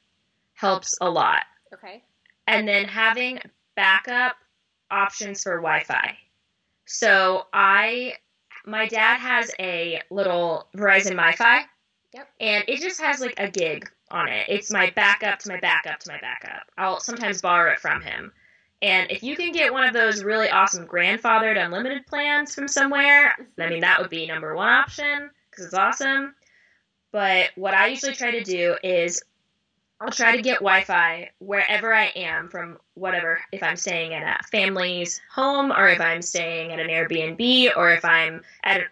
helps 0.54 0.96
a 1.00 1.08
lot. 1.08 1.42
Okay. 1.72 2.02
And 2.48 2.66
then 2.66 2.86
having 2.86 3.38
backup 3.76 4.36
options 4.90 5.44
for 5.44 5.56
Wi 5.58 5.84
Fi. 5.84 6.16
So, 6.86 7.46
I 7.52 8.14
my 8.66 8.86
dad 8.86 9.16
has 9.18 9.52
a 9.58 10.02
little 10.10 10.66
Verizon 10.76 11.16
MiFi. 11.16 11.62
Yep. 12.14 12.28
And 12.40 12.64
it 12.66 12.80
just 12.80 13.00
has 13.00 13.20
like 13.20 13.34
a 13.38 13.50
gig 13.50 13.88
on 14.10 14.28
it. 14.28 14.46
It's 14.48 14.70
my 14.70 14.90
backup 14.90 15.38
to 15.40 15.48
my 15.48 15.60
backup 15.60 16.00
to 16.00 16.10
my 16.10 16.18
backup. 16.20 16.62
I'll 16.76 17.00
sometimes 17.00 17.40
borrow 17.40 17.72
it 17.72 17.80
from 17.80 18.00
him. 18.02 18.32
And 18.80 19.10
if 19.10 19.22
you 19.22 19.36
can 19.36 19.52
get 19.52 19.72
one 19.72 19.84
of 19.84 19.92
those 19.92 20.22
really 20.22 20.50
awesome 20.50 20.86
grandfathered 20.86 21.62
unlimited 21.62 22.06
plans 22.06 22.54
from 22.54 22.68
somewhere, 22.68 23.34
I 23.58 23.68
mean, 23.68 23.80
that 23.80 24.00
would 24.00 24.10
be 24.10 24.26
number 24.26 24.54
one 24.54 24.68
option 24.68 25.30
because 25.50 25.66
it's 25.66 25.74
awesome. 25.74 26.34
But 27.10 27.50
what 27.56 27.74
I 27.74 27.88
usually 27.88 28.14
try 28.14 28.30
to 28.30 28.44
do 28.44 28.76
is 28.84 29.22
I'll 30.00 30.10
try 30.10 30.36
to 30.36 30.42
get 30.42 30.58
Wi 30.58 30.84
Fi 30.84 31.30
wherever 31.40 31.92
I 31.92 32.12
am 32.14 32.48
from 32.48 32.78
whatever, 32.94 33.40
if 33.50 33.64
I'm 33.64 33.76
staying 33.76 34.14
at 34.14 34.40
a 34.40 34.48
family's 34.48 35.20
home 35.32 35.72
or 35.72 35.88
if 35.88 36.00
I'm 36.00 36.22
staying 36.22 36.70
at 36.70 36.78
an 36.78 36.86
Airbnb 36.86 37.76
or 37.76 37.90
if 37.90 38.04
I'm 38.04 38.42
at 38.62 38.82
a, 38.82 38.84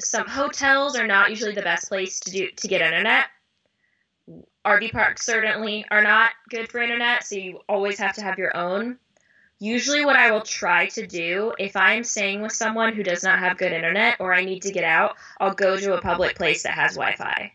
some 0.00 0.26
hotels 0.26 0.96
are 0.96 1.06
not 1.06 1.28
usually 1.28 1.54
the 1.54 1.60
best 1.60 1.88
place 1.88 2.18
to 2.20 2.30
do 2.30 2.50
to 2.50 2.68
get 2.68 2.80
internet. 2.80 3.26
RV 4.64 4.92
parks 4.92 5.24
certainly 5.24 5.86
are 5.90 6.02
not 6.02 6.30
good 6.48 6.70
for 6.70 6.80
internet, 6.80 7.24
so 7.24 7.36
you 7.36 7.60
always 7.68 7.98
have 7.98 8.14
to 8.16 8.22
have 8.22 8.38
your 8.38 8.56
own. 8.56 8.98
Usually, 9.58 10.04
what 10.04 10.16
I 10.16 10.30
will 10.30 10.40
try 10.40 10.86
to 10.88 11.06
do 11.06 11.54
if 11.58 11.76
I'm 11.76 12.04
staying 12.04 12.40
with 12.40 12.52
someone 12.52 12.94
who 12.94 13.02
does 13.02 13.22
not 13.22 13.38
have 13.38 13.58
good 13.58 13.72
internet 13.72 14.16
or 14.20 14.32
I 14.32 14.44
need 14.44 14.62
to 14.62 14.72
get 14.72 14.84
out, 14.84 15.16
I'll 15.38 15.54
go 15.54 15.76
to 15.76 15.94
a 15.94 16.00
public 16.00 16.36
place 16.36 16.62
that 16.62 16.72
has 16.74 16.94
Wi 16.94 17.16
Fi. 17.16 17.52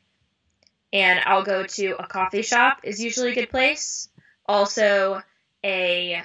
And 0.93 1.19
I'll 1.25 1.43
go 1.43 1.65
to 1.65 1.95
a 1.99 2.07
coffee 2.07 2.43
shop, 2.43 2.79
is 2.83 3.01
usually 3.01 3.31
a 3.31 3.35
good 3.35 3.49
place. 3.49 4.09
Also, 4.47 5.21
a 5.63 6.23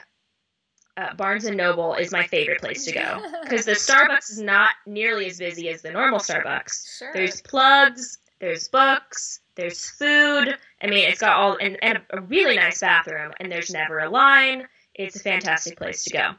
uh, 0.96 1.14
Barnes 1.14 1.44
and 1.44 1.56
Noble 1.56 1.94
is 1.94 2.12
my 2.12 2.26
favorite 2.26 2.60
place 2.60 2.84
to 2.84 2.92
go 2.92 3.22
because 3.42 3.64
the 3.64 3.72
Starbucks 3.72 4.30
is 4.30 4.40
not 4.40 4.70
nearly 4.86 5.26
as 5.26 5.38
busy 5.38 5.68
as 5.70 5.82
the 5.82 5.90
normal 5.90 6.18
Starbucks. 6.18 6.98
Sure. 6.98 7.12
There's 7.12 7.40
plugs, 7.40 8.18
there's 8.38 8.68
books, 8.68 9.40
there's 9.60 9.90
food. 9.90 10.56
I 10.82 10.86
mean, 10.86 11.08
it's 11.08 11.20
got 11.20 11.36
all 11.36 11.56
and, 11.60 11.76
and 11.82 12.00
a 12.10 12.20
really 12.22 12.56
nice 12.56 12.80
bathroom, 12.80 13.32
and 13.38 13.52
there's 13.52 13.70
never 13.70 13.98
a 13.98 14.08
line. 14.08 14.66
It's 14.94 15.16
a 15.16 15.20
fantastic 15.20 15.76
place 15.76 16.04
to 16.04 16.10
go. 16.10 16.30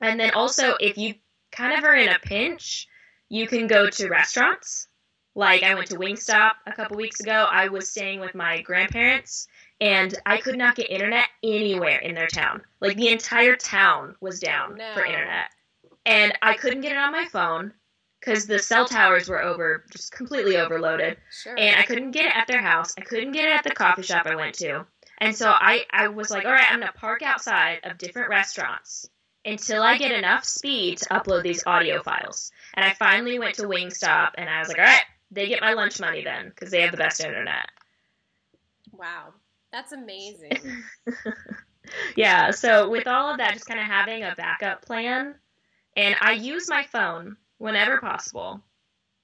And 0.00 0.18
then 0.20 0.30
also, 0.32 0.76
if 0.80 0.96
you 0.96 1.14
kind 1.50 1.76
of 1.76 1.84
are 1.84 1.96
in 1.96 2.08
a 2.08 2.18
pinch, 2.18 2.86
you 3.28 3.46
can 3.46 3.66
go 3.66 3.90
to 3.90 4.08
restaurants. 4.08 4.88
Like 5.34 5.62
I 5.62 5.74
went 5.74 5.88
to 5.88 5.96
Wingstop 5.96 6.52
a 6.66 6.72
couple 6.72 6.96
weeks 6.96 7.20
ago. 7.20 7.46
I 7.50 7.68
was 7.68 7.90
staying 7.90 8.20
with 8.20 8.34
my 8.34 8.62
grandparents, 8.62 9.48
and 9.80 10.14
I 10.24 10.38
could 10.38 10.56
not 10.56 10.76
get 10.76 10.88
internet 10.90 11.26
anywhere 11.42 11.98
in 11.98 12.14
their 12.14 12.28
town. 12.28 12.62
Like 12.80 12.96
the 12.96 13.08
entire 13.08 13.56
town 13.56 14.14
was 14.20 14.40
down 14.40 14.76
No. 14.76 14.94
for 14.94 15.04
internet, 15.04 15.50
and 16.06 16.32
I 16.40 16.54
couldn't 16.54 16.80
get 16.82 16.92
it 16.92 16.98
on 16.98 17.12
my 17.12 17.26
phone 17.26 17.74
because 18.26 18.46
the 18.46 18.58
cell 18.58 18.86
towers 18.86 19.28
were 19.28 19.40
over, 19.40 19.84
just 19.90 20.10
completely 20.10 20.56
overloaded 20.56 21.16
Sure. 21.30 21.56
and 21.56 21.76
I 21.76 21.82
couldn't 21.84 22.10
get 22.10 22.26
it 22.26 22.36
at 22.36 22.48
their 22.48 22.60
house. 22.60 22.92
I 22.98 23.02
couldn't 23.02 23.32
get 23.32 23.44
it 23.44 23.52
at 23.52 23.62
the 23.62 23.70
coffee 23.70 24.02
shop 24.02 24.26
I 24.26 24.34
went 24.34 24.56
to. 24.56 24.84
And 25.18 25.34
so 25.34 25.48
I, 25.48 25.84
I 25.90 26.08
was 26.08 26.30
like, 26.30 26.44
all 26.44 26.50
right, 26.50 26.66
I'm 26.70 26.80
going 26.80 26.92
to 26.92 26.98
park 26.98 27.22
outside 27.22 27.80
of 27.84 27.98
different 27.98 28.28
restaurants 28.28 29.08
until 29.44 29.82
I 29.82 29.96
get 29.96 30.10
enough 30.10 30.44
speed 30.44 30.98
to 30.98 31.08
upload 31.10 31.44
these 31.44 31.62
audio 31.66 32.02
files. 32.02 32.50
And 32.74 32.84
I 32.84 32.94
finally 32.94 33.38
went 33.38 33.54
to 33.56 33.62
Wingstop 33.62 34.32
and 34.36 34.50
I 34.50 34.58
was 34.58 34.68
like, 34.68 34.78
all 34.78 34.84
right, 34.84 35.04
they 35.30 35.46
get 35.46 35.60
my 35.60 35.74
lunch 35.74 36.00
money 36.00 36.24
then 36.24 36.48
because 36.48 36.70
they 36.72 36.82
have 36.82 36.90
the 36.90 36.96
best 36.96 37.20
internet. 37.20 37.68
wow. 38.92 39.34
That's 39.72 39.92
amazing. 39.92 40.58
yeah, 42.16 42.50
so 42.50 42.88
with 42.88 43.06
all 43.06 43.30
of 43.30 43.38
that, 43.38 43.52
just 43.52 43.66
kind 43.66 43.80
of 43.80 43.86
having 43.86 44.22
a 44.22 44.34
backup 44.36 44.82
plan. 44.82 45.34
And 45.96 46.14
I 46.20 46.32
use 46.32 46.68
my 46.70 46.84
phone 46.84 47.36
whenever 47.58 47.98
possible. 47.98 48.62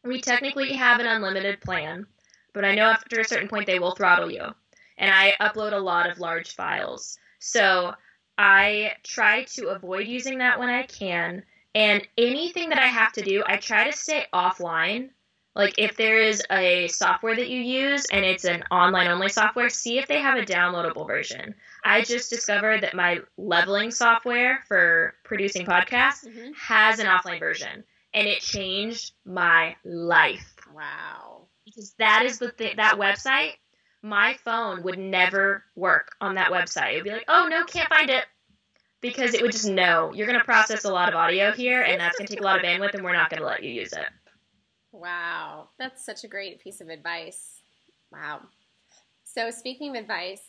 We 0.05 0.21
technically 0.21 0.73
have 0.73 1.01
an 1.01 1.07
unlimited 1.07 1.61
plan, 1.61 2.07
but 2.53 2.65
I 2.65 2.75
know 2.75 2.91
after 2.91 3.21
a 3.21 3.25
certain 3.25 3.49
point 3.49 3.67
they 3.67 3.79
will 3.79 3.95
throttle 3.95 4.31
you. 4.31 4.55
And 4.99 5.11
I 5.11 5.35
upload 5.41 5.73
a 5.73 5.79
lot 5.79 6.11
of 6.11 6.19
large 6.19 6.55
files. 6.55 7.19
So 7.39 7.95
I 8.39 8.95
try 9.05 9.45
to 9.45 9.69
avoid 9.69 10.07
using 10.07 10.39
that 10.39 10.59
when 10.59 10.69
I 10.69 10.83
can. 10.83 11.45
And 11.75 12.07
anything 12.19 12.71
that 12.71 12.79
I 12.79 12.87
have 12.89 13.13
to 13.13 13.23
do, 13.23 13.43
I 13.47 13.57
try 13.57 13.85
to 13.89 13.97
stay 13.97 14.27
offline. 14.33 15.11
Like 15.55 15.75
if 15.79 15.97
there 15.97 16.21
is 16.21 16.43
a 16.51 16.89
software 16.89 17.37
that 17.37 17.49
you 17.49 17.61
use 17.61 18.07
and 18.11 18.25
it's 18.25 18.45
an 18.45 18.65
online 18.71 19.09
only 19.09 19.29
software, 19.29 19.69
see 19.69 19.99
if 19.99 20.09
they 20.09 20.21
have 20.21 20.39
a 20.39 20.47
downloadable 20.47 21.07
version. 21.07 21.55
I 21.85 22.03
just 22.03 22.31
discovered 22.31 22.83
that 22.83 22.95
my 22.95 23.21
leveling 23.37 23.91
software 23.91 24.63
for 24.67 25.15
producing 25.25 25.67
podcasts 25.67 26.27
Mhm. 26.27 26.55
has 26.57 26.99
an 26.99 27.07
offline 27.07 27.39
version 27.39 27.85
and 28.15 28.27
it 28.29 28.41
changed 28.41 29.13
my 29.25 29.77
life 29.85 30.55
Wow. 30.75 31.47
because 31.65 31.95
that 31.99 32.25
is 32.25 32.39
the 32.39 32.51
th- 32.53 32.77
that 32.77 32.97
website 32.99 33.53
my 34.03 34.35
phone 34.45 34.83
would 34.83 34.99
never 34.99 35.65
work 35.77 36.17
on 36.21 36.35
that 36.35 36.51
website 36.51 36.93
it 36.93 36.97
would 36.97 37.05
be 37.05 37.11
like 37.11 37.25
oh 37.29 37.49
no 37.51 37.65
can't 37.65 37.89
find 37.89 38.11
it 38.11 38.25
because 39.01 39.35
it 39.35 39.43
would 39.43 39.53
just 39.53 39.69
know 39.69 40.13
you're 40.15 40.27
going 40.27 40.39
to 40.39 40.45
process 40.45 40.85
a 40.85 40.93
lot 40.93 41.09
of 41.09 41.15
audio 41.15 41.53
here 41.53 41.83
and 41.83 42.01
that's 42.01 42.17
going 42.17 42.27
to 42.27 42.33
take 42.33 42.41
a 42.41 42.45
lot 42.45 42.57
of 42.57 42.65
bandwidth 42.65 42.95
and 42.95 43.05
we're 43.05 43.13
not 43.13 43.31
going 43.31 43.41
to 43.41 43.47
let 43.47 43.63
you 43.63 43.71
use 43.71 43.93
it 43.93 44.07
Wow. 44.93 45.71
That's 45.79 46.05
such 46.05 46.23
a 46.23 46.29
great 46.29 46.61
piece 46.61 46.81
of 46.83 46.89
advice. 46.91 47.61
Wow. 48.13 48.43
So, 49.25 49.51
speaking 49.51 49.97
of 49.97 50.03
advice, 50.03 50.43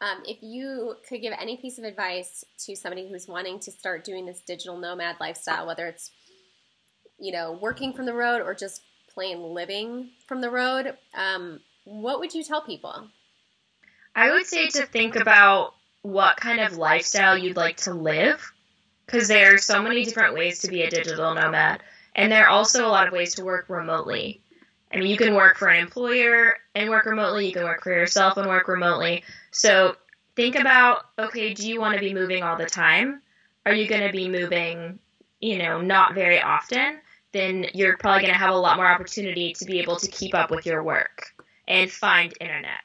um, 0.00 0.22
if 0.24 0.38
you 0.42 0.94
could 1.08 1.20
give 1.20 1.34
any 1.40 1.56
piece 1.56 1.78
of 1.78 1.84
advice 1.84 2.44
to 2.66 2.76
somebody 2.76 3.08
who's 3.08 3.26
wanting 3.26 3.58
to 3.58 3.72
start 3.72 4.04
doing 4.04 4.26
this 4.26 4.42
digital 4.46 4.78
nomad 4.78 5.16
lifestyle, 5.18 5.66
whether 5.66 5.88
it's, 5.88 6.12
you 7.18 7.32
know, 7.32 7.58
working 7.60 7.92
from 7.92 8.06
the 8.06 8.14
road 8.14 8.42
or 8.42 8.54
just 8.54 8.82
plain 9.12 9.42
living 9.42 10.10
from 10.26 10.40
the 10.40 10.50
road, 10.50 10.96
um, 11.14 11.60
what 11.84 12.18
would 12.20 12.34
you 12.34 12.42
tell 12.42 12.62
people? 12.62 13.08
I 14.14 14.30
would 14.30 14.46
say 14.46 14.68
to 14.68 14.86
think 14.86 15.16
about 15.16 15.74
what 16.02 16.36
kind 16.36 16.60
of 16.60 16.76
lifestyle 16.76 17.36
you'd 17.36 17.56
like 17.56 17.78
to 17.78 17.94
live 17.94 18.52
because 19.06 19.28
there 19.28 19.54
are 19.54 19.58
so 19.58 19.82
many 19.82 20.04
different 20.04 20.34
ways 20.34 20.60
to 20.60 20.68
be 20.68 20.82
a 20.82 20.90
digital 20.90 21.34
nomad 21.34 21.82
and 22.14 22.30
there 22.30 22.44
are 22.44 22.50
also 22.50 22.86
a 22.86 22.88
lot 22.88 23.06
of 23.06 23.12
ways 23.12 23.34
to 23.34 23.44
work 23.44 23.68
remotely. 23.68 24.40
I 24.92 24.98
mean, 24.98 25.08
you 25.08 25.16
can 25.16 25.34
work 25.34 25.56
for 25.56 25.68
an 25.68 25.80
employer 25.80 26.56
and 26.74 26.88
work 26.88 27.06
remotely, 27.06 27.46
you 27.46 27.52
can 27.52 27.64
work 27.64 27.82
for 27.82 27.92
yourself 27.92 28.36
and 28.36 28.46
work 28.46 28.68
remotely. 28.68 29.24
So 29.50 29.96
think 30.36 30.54
about 30.56 31.06
okay, 31.18 31.54
do 31.54 31.68
you 31.68 31.80
want 31.80 31.94
to 31.94 32.00
be 32.00 32.14
moving 32.14 32.42
all 32.42 32.56
the 32.56 32.66
time? 32.66 33.20
Are 33.66 33.74
you 33.74 33.88
going 33.88 34.06
to 34.06 34.12
be 34.12 34.28
moving, 34.28 34.98
you 35.40 35.58
know, 35.58 35.80
not 35.80 36.14
very 36.14 36.40
often? 36.40 37.00
Then 37.34 37.66
you're 37.74 37.96
probably 37.96 38.22
going 38.22 38.32
to 38.32 38.38
have 38.38 38.54
a 38.54 38.56
lot 38.56 38.76
more 38.76 38.86
opportunity 38.86 39.54
to 39.54 39.64
be 39.64 39.80
able 39.80 39.96
to 39.96 40.08
keep 40.08 40.36
up 40.36 40.52
with 40.52 40.66
your 40.66 40.84
work 40.84 41.34
and 41.66 41.90
find 41.90 42.32
internet. 42.40 42.80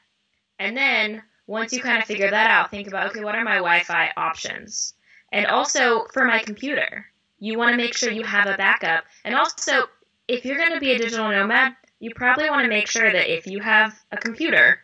And 0.58 0.76
then 0.76 1.22
once 1.46 1.72
you 1.72 1.80
kind 1.80 2.02
of 2.02 2.04
figure 2.04 2.28
that 2.28 2.50
out, 2.50 2.72
think 2.72 2.88
about 2.88 3.10
okay, 3.10 3.22
what 3.22 3.36
are 3.36 3.44
my 3.44 3.56
Wi 3.56 3.84
Fi 3.84 4.10
options? 4.16 4.94
And 5.30 5.46
also 5.46 6.06
for 6.12 6.24
my 6.24 6.40
computer, 6.40 7.06
you 7.38 7.56
want 7.56 7.70
to 7.70 7.76
make 7.76 7.96
sure 7.96 8.10
you 8.10 8.24
have 8.24 8.48
a 8.48 8.56
backup. 8.56 9.04
And 9.24 9.36
also, 9.36 9.84
if 10.26 10.44
you're 10.44 10.58
going 10.58 10.74
to 10.74 10.80
be 10.80 10.92
a 10.92 10.98
digital 10.98 11.30
nomad, 11.30 11.76
you 12.00 12.10
probably 12.12 12.50
want 12.50 12.64
to 12.64 12.68
make 12.68 12.88
sure 12.88 13.10
that 13.10 13.32
if 13.32 13.46
you 13.46 13.60
have 13.60 13.96
a 14.10 14.16
computer, 14.16 14.80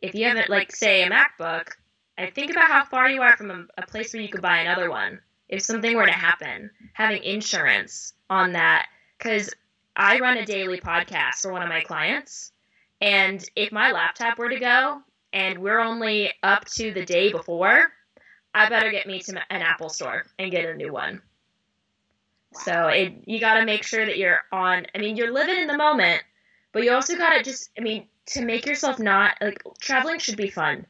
if 0.00 0.14
you 0.14 0.26
have 0.26 0.48
like, 0.48 0.74
say, 0.74 1.02
a 1.02 1.10
MacBook, 1.10 1.68
and 2.16 2.34
think 2.34 2.50
about 2.50 2.68
how 2.68 2.86
far 2.86 3.10
you 3.10 3.20
are 3.20 3.36
from 3.36 3.68
a 3.76 3.86
place 3.86 4.14
where 4.14 4.22
you 4.22 4.30
could 4.30 4.40
buy 4.40 4.60
another 4.60 4.88
one. 4.88 5.20
If 5.48 5.62
something 5.62 5.96
were 5.96 6.06
to 6.06 6.12
happen, 6.12 6.70
having 6.92 7.22
insurance 7.22 8.12
on 8.28 8.52
that. 8.52 8.86
Because 9.18 9.54
I 9.96 10.18
run 10.20 10.36
a 10.36 10.44
daily 10.44 10.80
podcast 10.80 11.36
for 11.36 11.52
one 11.52 11.62
of 11.62 11.68
my 11.68 11.80
clients. 11.80 12.52
And 13.00 13.44
if 13.56 13.72
my 13.72 13.92
laptop 13.92 14.38
were 14.38 14.48
to 14.48 14.58
go 14.58 15.02
and 15.32 15.58
we're 15.58 15.80
only 15.80 16.32
up 16.42 16.64
to 16.66 16.92
the 16.92 17.04
day 17.04 17.30
before, 17.30 17.92
I 18.54 18.68
better 18.68 18.90
get 18.90 19.06
me 19.06 19.20
to 19.20 19.42
an 19.50 19.62
Apple 19.62 19.88
store 19.88 20.24
and 20.38 20.50
get 20.50 20.64
a 20.64 20.74
new 20.74 20.92
one. 20.92 21.20
So 22.54 22.88
it, 22.88 23.14
you 23.26 23.38
got 23.38 23.58
to 23.58 23.66
make 23.66 23.82
sure 23.82 24.04
that 24.04 24.16
you're 24.16 24.40
on. 24.50 24.86
I 24.94 24.98
mean, 24.98 25.16
you're 25.16 25.32
living 25.32 25.58
in 25.58 25.66
the 25.66 25.76
moment, 25.76 26.22
but 26.72 26.82
you 26.82 26.92
also 26.92 27.16
got 27.16 27.36
to 27.36 27.42
just. 27.42 27.70
I 27.78 27.82
mean, 27.82 28.06
to 28.26 28.44
make 28.44 28.66
yourself 28.66 28.98
not 28.98 29.36
like 29.40 29.62
traveling 29.78 30.18
should 30.18 30.36
be 30.36 30.50
fun. 30.50 30.86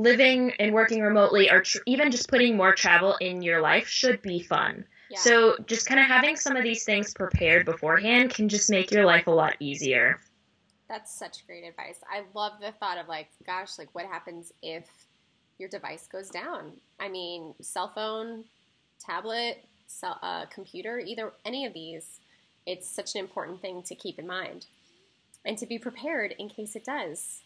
Living 0.00 0.52
and 0.58 0.72
working 0.72 1.02
remotely, 1.02 1.50
or 1.50 1.60
tr- 1.60 1.78
even 1.86 2.10
just 2.10 2.28
putting 2.28 2.56
more 2.56 2.74
travel 2.74 3.16
in 3.20 3.42
your 3.42 3.60
life, 3.60 3.86
should 3.86 4.22
be 4.22 4.40
fun. 4.40 4.84
Yeah. 5.10 5.18
So 5.18 5.56
just 5.66 5.86
kind 5.86 6.00
of 6.00 6.06
having 6.06 6.36
some 6.36 6.56
of 6.56 6.62
these 6.62 6.84
things 6.84 7.12
prepared 7.12 7.66
beforehand 7.66 8.30
can 8.30 8.48
just 8.48 8.70
make 8.70 8.90
your 8.90 9.04
life 9.04 9.26
a 9.26 9.32
lot 9.32 9.56
easier. 9.60 10.20
That's 10.88 11.12
such 11.12 11.46
great 11.46 11.64
advice. 11.64 11.98
I 12.10 12.22
love 12.34 12.54
the 12.60 12.72
thought 12.72 12.96
of 12.96 13.08
like, 13.08 13.28
gosh, 13.46 13.78
like 13.78 13.88
what 13.92 14.06
happens 14.06 14.52
if 14.62 14.86
your 15.58 15.68
device 15.68 16.08
goes 16.10 16.30
down? 16.30 16.72
I 16.98 17.08
mean, 17.08 17.54
cell 17.60 17.92
phone, 17.94 18.44
tablet, 18.98 19.64
cell, 19.86 20.18
uh, 20.22 20.46
computer, 20.46 20.98
either 20.98 21.32
any 21.44 21.66
of 21.66 21.74
these. 21.74 22.20
It's 22.66 22.88
such 22.88 23.14
an 23.14 23.20
important 23.20 23.60
thing 23.60 23.82
to 23.82 23.94
keep 23.94 24.18
in 24.18 24.26
mind 24.26 24.66
and 25.44 25.58
to 25.58 25.66
be 25.66 25.78
prepared 25.78 26.34
in 26.38 26.48
case 26.48 26.76
it 26.76 26.84
does. 26.84 27.40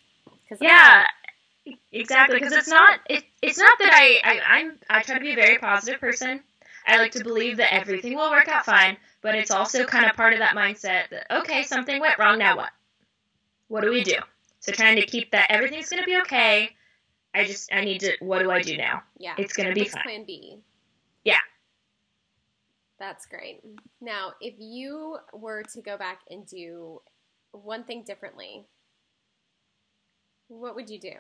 Cause 0.48 0.58
Yeah, 0.60 1.06
exactly. 1.92 2.38
Because 2.38 2.52
it's 2.52 2.68
not 2.68 3.00
it, 3.08 3.24
it's 3.42 3.58
not 3.58 3.78
that 3.78 3.92
I, 3.92 4.20
I 4.22 4.40
I'm 4.58 4.78
I 4.88 5.02
try 5.02 5.14
to 5.16 5.20
be 5.20 5.32
a 5.32 5.36
very 5.36 5.58
positive 5.58 6.00
person. 6.00 6.40
I 6.86 6.98
like 6.98 7.12
to 7.12 7.24
believe 7.24 7.56
that 7.56 7.72
everything 7.72 8.14
will 8.14 8.30
work 8.30 8.48
out 8.48 8.66
fine, 8.66 8.96
but 9.22 9.34
it's 9.34 9.50
also 9.50 9.84
kind 9.84 10.04
of 10.04 10.16
part 10.16 10.34
of 10.34 10.40
that 10.40 10.54
mindset 10.54 11.08
that, 11.10 11.26
okay, 11.38 11.62
something 11.62 11.98
went 12.00 12.18
wrong, 12.18 12.38
now 12.38 12.56
what? 12.56 12.70
What 13.68 13.82
do 13.82 13.90
we 13.90 14.04
do? 14.04 14.16
So 14.60 14.72
trying 14.72 14.96
to 14.96 15.06
keep 15.06 15.30
that 15.30 15.46
everything's 15.50 15.88
going 15.88 16.02
to 16.02 16.06
be 16.06 16.18
okay. 16.18 16.70
I 17.34 17.44
just, 17.44 17.72
I 17.72 17.84
need 17.84 18.00
to, 18.00 18.12
what 18.20 18.40
do 18.40 18.50
I 18.50 18.60
do 18.62 18.76
now? 18.76 19.02
Yeah. 19.18 19.34
It's 19.38 19.54
going 19.54 19.68
to 19.68 19.74
be 19.74 19.88
fine. 19.88 20.02
plan 20.02 20.24
B? 20.26 20.58
Yeah. 21.24 21.38
That's 22.98 23.26
great. 23.26 23.62
Now, 24.00 24.32
if 24.40 24.54
you 24.58 25.16
were 25.32 25.62
to 25.72 25.80
go 25.80 25.96
back 25.96 26.20
and 26.30 26.46
do 26.46 27.00
one 27.52 27.84
thing 27.84 28.04
differently, 28.06 28.66
what 30.48 30.74
would 30.76 30.90
you 30.90 31.00
do? 31.00 31.14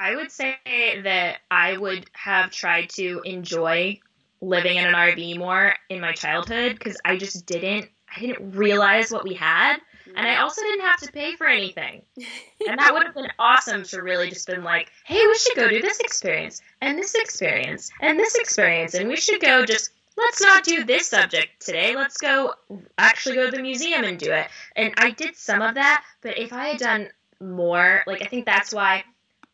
I 0.00 0.16
would 0.16 0.32
say 0.32 0.56
that 0.64 1.40
I 1.50 1.76
would 1.76 2.08
have 2.14 2.50
tried 2.50 2.88
to 2.90 3.20
enjoy 3.26 4.00
living 4.40 4.78
in 4.78 4.86
an 4.86 4.94
RV 4.94 5.36
more 5.36 5.74
in 5.90 6.00
my 6.00 6.12
childhood 6.12 6.72
because 6.78 6.96
I 7.04 7.18
just 7.18 7.44
didn't 7.44 7.90
I 8.16 8.20
didn't 8.20 8.52
realize 8.52 9.12
what 9.12 9.24
we 9.24 9.34
had 9.34 9.76
and 10.16 10.26
I 10.26 10.36
also 10.36 10.62
didn't 10.62 10.86
have 10.86 11.00
to 11.00 11.12
pay 11.12 11.36
for 11.36 11.46
anything. 11.46 12.02
And 12.66 12.78
that 12.78 12.92
would 12.92 13.04
have 13.04 13.14
been 13.14 13.30
awesome 13.38 13.84
to 13.84 14.02
really 14.02 14.28
just 14.28 14.46
been 14.46 14.62
like, 14.62 14.90
"Hey, 15.04 15.26
we 15.26 15.34
should 15.38 15.56
go 15.56 15.68
do 15.68 15.80
this 15.80 15.98
experience 16.00 16.60
and 16.80 16.98
this 16.98 17.14
experience 17.14 17.90
and 18.00 18.18
this 18.18 18.34
experience 18.36 18.94
and 18.94 19.08
we 19.08 19.16
should 19.16 19.40
go 19.40 19.66
just 19.66 19.90
let's 20.16 20.40
not 20.40 20.64
do 20.64 20.84
this 20.84 21.08
subject 21.08 21.60
today. 21.60 21.94
Let's 21.94 22.16
go 22.18 22.54
actually 22.98 23.36
go 23.36 23.50
to 23.50 23.56
the 23.56 23.62
museum 23.62 24.04
and 24.04 24.18
do 24.18 24.32
it." 24.32 24.48
And 24.76 24.94
I 24.96 25.10
did 25.10 25.36
some 25.36 25.60
of 25.60 25.74
that, 25.74 26.04
but 26.22 26.38
if 26.38 26.54
I 26.54 26.68
had 26.68 26.78
done 26.78 27.08
more, 27.40 28.02
like 28.06 28.22
I 28.22 28.26
think 28.26 28.46
that's 28.46 28.72
why 28.72 29.04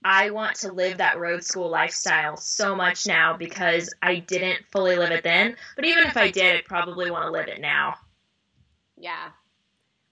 I 0.08 0.30
want 0.30 0.54
to 0.58 0.70
live 0.72 0.98
that 0.98 1.18
road 1.18 1.42
school 1.42 1.68
lifestyle 1.68 2.36
so 2.36 2.76
much 2.76 3.08
now 3.08 3.36
because 3.36 3.92
I 4.00 4.20
didn't 4.20 4.64
fully 4.70 4.94
live 4.94 5.10
it 5.10 5.24
then. 5.24 5.56
But 5.74 5.84
even 5.84 6.04
if 6.04 6.16
I 6.16 6.30
did, 6.30 6.58
I'd 6.58 6.64
probably 6.64 7.10
want 7.10 7.24
to 7.24 7.32
live 7.32 7.48
it 7.48 7.60
now. 7.60 7.96
Yeah. 8.96 9.30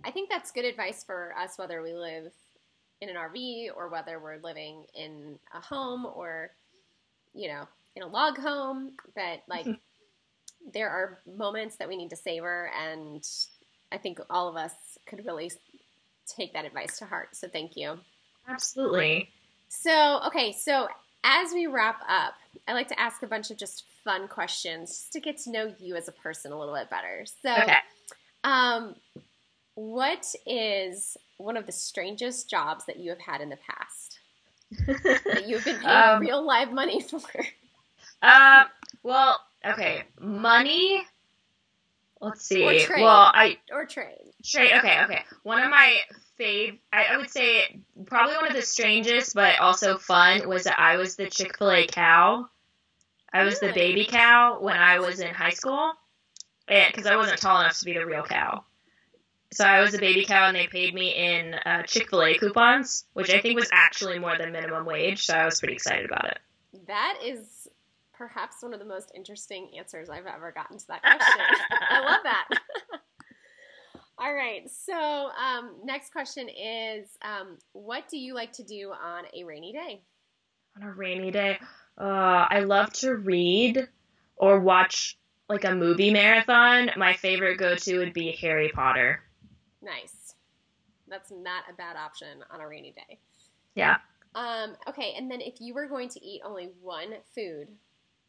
I 0.03 0.11
think 0.11 0.29
that's 0.29 0.51
good 0.51 0.65
advice 0.65 1.05
for 1.05 1.33
us, 1.39 1.57
whether 1.59 1.81
we 1.81 1.93
live 1.93 2.33
in 3.03 3.09
an 3.09 3.15
RV 3.15 3.69
or 3.77 3.89
whether 3.89 4.19
we're 4.19 4.39
living 4.39 4.83
in 4.95 5.39
a 5.55 5.61
home 5.61 6.07
or, 6.07 6.51
you 7.33 7.47
know, 7.47 7.69
in 7.95 8.03
a 8.03 8.09
log 8.09 8.37
home. 8.37 8.97
But, 9.15 9.43
like, 9.47 9.67
there 10.73 10.91
are 10.91 11.21
moments 11.25 11.77
that 11.77 11.89
we 11.89 11.97
need 11.97 12.11
to 12.11 12.17
savor. 12.17 12.69
And 12.77 13.25
I 13.93 13.99
think 13.99 14.19
all 14.29 14.49
of 14.49 14.57
us 14.57 14.73
could 15.07 15.25
really 15.25 15.53
take 16.27 16.53
that 16.55 16.65
advice 16.65 16.99
to 16.99 17.05
heart. 17.05 17.37
So 17.37 17.47
thank 17.47 17.77
you. 17.77 18.01
Absolutely. 18.49 19.31
So, 19.81 20.21
okay, 20.27 20.53
so 20.53 20.89
as 21.25 21.53
we 21.53 21.67
wrap 21.67 22.01
up, 22.09 22.35
I 22.69 22.73
like 22.73 22.89
to 22.89 23.01
ask 23.01 23.23
a 23.23 23.27
bunch 23.27 23.51
of 23.51 23.57
just 23.59 23.85
fun 24.05 24.29
questions 24.29 24.91
just 24.91 25.13
to 25.13 25.21
get 25.21 25.39
to 25.39 25.51
know 25.51 25.75
you 25.79 25.97
as 25.97 26.09
a 26.09 26.13
person 26.13 26.53
a 26.53 26.59
little 26.59 26.75
bit 26.75 26.91
better. 26.91 27.25
So, 27.43 27.51
Okay. 27.63 27.77
um, 28.45 28.95
what 29.75 30.27
is 30.47 31.17
one 31.39 31.57
of 31.57 31.67
the 31.67 31.73
strangest 31.73 32.49
jobs 32.49 32.85
that 32.87 32.99
you 32.99 33.11
have 33.11 33.21
had 33.21 33.41
in 33.41 33.49
the 33.51 33.59
past 33.59 34.21
that 35.33 35.49
you've 35.49 35.65
been 35.65 35.79
paid 35.81 36.05
Um, 36.05 36.21
real 36.21 36.45
live 36.47 36.73
money 36.73 37.01
for? 37.11 37.21
Uh, 38.23 38.65
well, 39.03 39.39
okay, 39.65 40.05
money. 40.21 41.03
Let's 42.21 42.47
see. 42.47 42.65
Or 42.65 42.75
trade. 42.75 43.03
Well, 43.03 43.31
I 43.35 43.59
or 43.73 43.85
trade? 43.87 44.33
trade. 44.45 44.73
Okay, 44.79 45.03
okay. 45.05 45.25
One 45.43 45.61
of 45.61 45.71
my 45.71 45.99
fav, 46.39 46.79
I, 46.93 47.05
I 47.05 47.17
would 47.17 47.31
say 47.31 47.81
probably 48.07 48.37
one 48.37 48.49
of 48.49 48.55
the 48.55 48.63
strangest, 48.63 49.35
but 49.35 49.59
also 49.59 49.99
fun, 49.99 50.49
was 50.49 50.65
that 50.65 50.79
I 50.79 50.97
was 50.97 51.17
the 51.17 51.29
Chick 51.29 51.59
Fil 51.59 51.71
A 51.71 51.87
cow. 51.87 52.49
I 53.33 53.45
was 53.45 53.59
the 53.59 53.73
baby 53.73 54.05
cow 54.05 54.59
when 54.61 54.77
I 54.77 55.01
was 55.01 55.21
in 55.21 55.35
high 55.35 55.51
school, 55.51 55.93
because 56.69 57.07
I 57.07 57.17
wasn't 57.17 57.41
tall 57.41 57.61
enough 57.61 57.79
to 57.81 57.85
be 57.85 57.95
the 57.95 58.07
real 58.07 58.23
cow. 58.23 58.65
So 59.53 59.65
I 59.65 59.81
was 59.81 59.95
a 59.95 59.99
baby 59.99 60.25
cow, 60.25 60.49
and 60.49 60.57
they 60.57 60.67
paid 60.67 60.95
me 60.95 61.15
in 61.15 61.55
uh, 61.55 61.83
Chick 61.85 62.11
Fil 62.11 62.23
A 62.25 62.35
coupons, 62.35 63.05
which 63.13 63.31
I 63.31 63.41
think 63.41 63.57
was 63.57 63.69
actually 63.73 64.19
more 64.19 64.37
than 64.37 64.53
minimum 64.53 64.85
wage. 64.85 65.27
So 65.27 65.35
I 65.35 65.45
was 65.45 65.61
pretty 65.61 65.75
excited 65.75 66.07
about 66.07 66.27
it. 66.27 66.39
That 66.87 67.19
is 67.25 67.69
perhaps 68.13 68.63
one 68.63 68.73
of 68.73 68.81
the 68.81 68.87
most 68.87 69.13
interesting 69.15 69.71
answers 69.79 70.09
I've 70.09 70.27
ever 70.27 70.53
gotten 70.53 70.79
to 70.79 70.87
that 70.89 71.03
question. 71.03 71.45
I 71.89 72.01
love 72.01 72.21
that. 72.25 72.49
All 74.19 74.33
right. 74.33 74.71
So, 74.71 74.95
um, 74.95 75.77
next 75.85 76.13
question 76.13 76.49
is 76.49 77.09
um, 77.23 77.59
what 77.73 78.09
do 78.09 78.17
you 78.17 78.35
like 78.35 78.53
to 78.53 78.63
do 78.63 78.93
on 78.93 79.25
a 79.35 79.45
rainy 79.45 79.73
day? 79.73 80.03
on 80.77 80.83
a 80.83 80.93
rainy 80.93 81.31
day. 81.31 81.59
Uh, 81.99 82.47
I 82.51 82.61
love 82.61 82.93
to 82.95 83.17
read 83.17 83.89
or 84.37 84.61
watch 84.61 85.17
like 85.49 85.65
a 85.65 85.75
movie 85.75 86.13
marathon. 86.13 86.91
My 86.97 87.15
favorite 87.15 87.59
go 87.59 87.77
to 87.77 87.99
would 87.99 88.13
be 88.13 88.37
Harry 88.41 88.71
Potter. 88.75 89.23
Nice. 89.83 90.35
That's 91.09 91.31
not 91.31 91.65
a 91.71 91.75
bad 91.75 91.97
option 91.97 92.43
on 92.51 92.61
a 92.61 92.69
rainy 92.69 92.93
day. 92.93 93.19
Yeah. 93.75 93.97
Um, 94.35 94.75
okay. 94.89 95.15
And 95.17 95.31
then 95.31 95.41
if 95.41 95.61
you 95.61 95.75
were 95.75 95.87
going 95.87 96.09
to 96.11 96.25
eat 96.25 96.43
only 96.45 96.71
one 96.81 97.15
food 97.35 97.69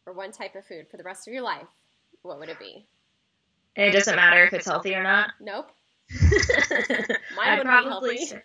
or 0.06 0.14
one 0.14 0.32
type 0.32 0.56
of 0.56 0.66
food 0.66 0.88
for 0.90 0.98
the 0.98 1.04
rest 1.04 1.28
of 1.28 1.34
your 1.34 1.44
life, 1.44 1.68
what 2.22 2.38
would 2.40 2.50
it 2.50 2.60
be? 2.60 2.86
And 3.76 3.88
it 3.88 3.92
doesn't 3.92 4.16
matter 4.16 4.44
if 4.46 4.54
it's 4.54 4.66
healthy 4.66 4.96
or 4.96 5.04
not. 5.04 5.32
Nope. 5.40 5.70
I'd 6.12 7.58
would 7.58 7.64
be 7.64 7.64
probably 7.64 8.18
healthy. 8.18 8.26
say, 8.26 8.42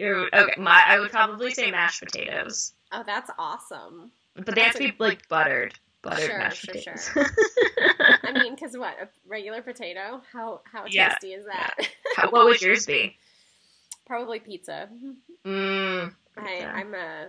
okay, 0.00 0.54
my, 0.60 0.82
I 0.86 0.98
would 1.00 1.10
probably 1.10 1.52
say 1.52 1.70
mashed 1.70 2.00
potatoes, 2.02 2.72
Oh, 2.92 3.02
that's 3.06 3.30
awesome. 3.38 4.10
but 4.34 4.54
they 4.54 4.62
have 4.62 4.72
to 4.74 4.78
be 4.78 4.92
like 4.98 5.28
buttered, 5.28 5.74
buttered 6.02 6.26
Sure, 6.28 6.38
mashed 6.38 6.64
sure, 6.64 6.74
potatoes. 6.74 7.10
I 8.24 8.32
mean, 8.38 8.54
because 8.54 8.76
what 8.76 8.94
a 9.00 9.08
regular 9.26 9.62
potato? 9.62 10.22
How 10.32 10.60
how 10.70 10.82
tasty 10.84 10.96
Yeah, 10.96 11.14
is 11.38 11.44
that? 11.46 11.74
How- 12.16 12.30
what 12.30 12.44
would 12.46 12.60
yours 12.62 12.86
be? 12.86 13.16
Probably 14.06 14.40
pizza. 14.40 14.88
Mm, 15.46 16.12
I. 16.36 16.64
I'm 16.74 16.94
a 16.94 17.28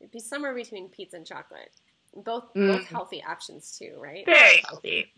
it'd 0.00 0.12
be 0.12 0.20
somewhere 0.20 0.54
between 0.54 0.88
pizza 0.88 1.16
and 1.16 1.26
chocolate. 1.26 1.70
Both 2.14 2.52
Mm. 2.54 2.68
both 2.68 2.86
healthy 2.86 3.22
options 3.24 3.76
too, 3.78 3.94
right? 3.98 4.24
very 4.26 4.58
healthy. 4.68 5.12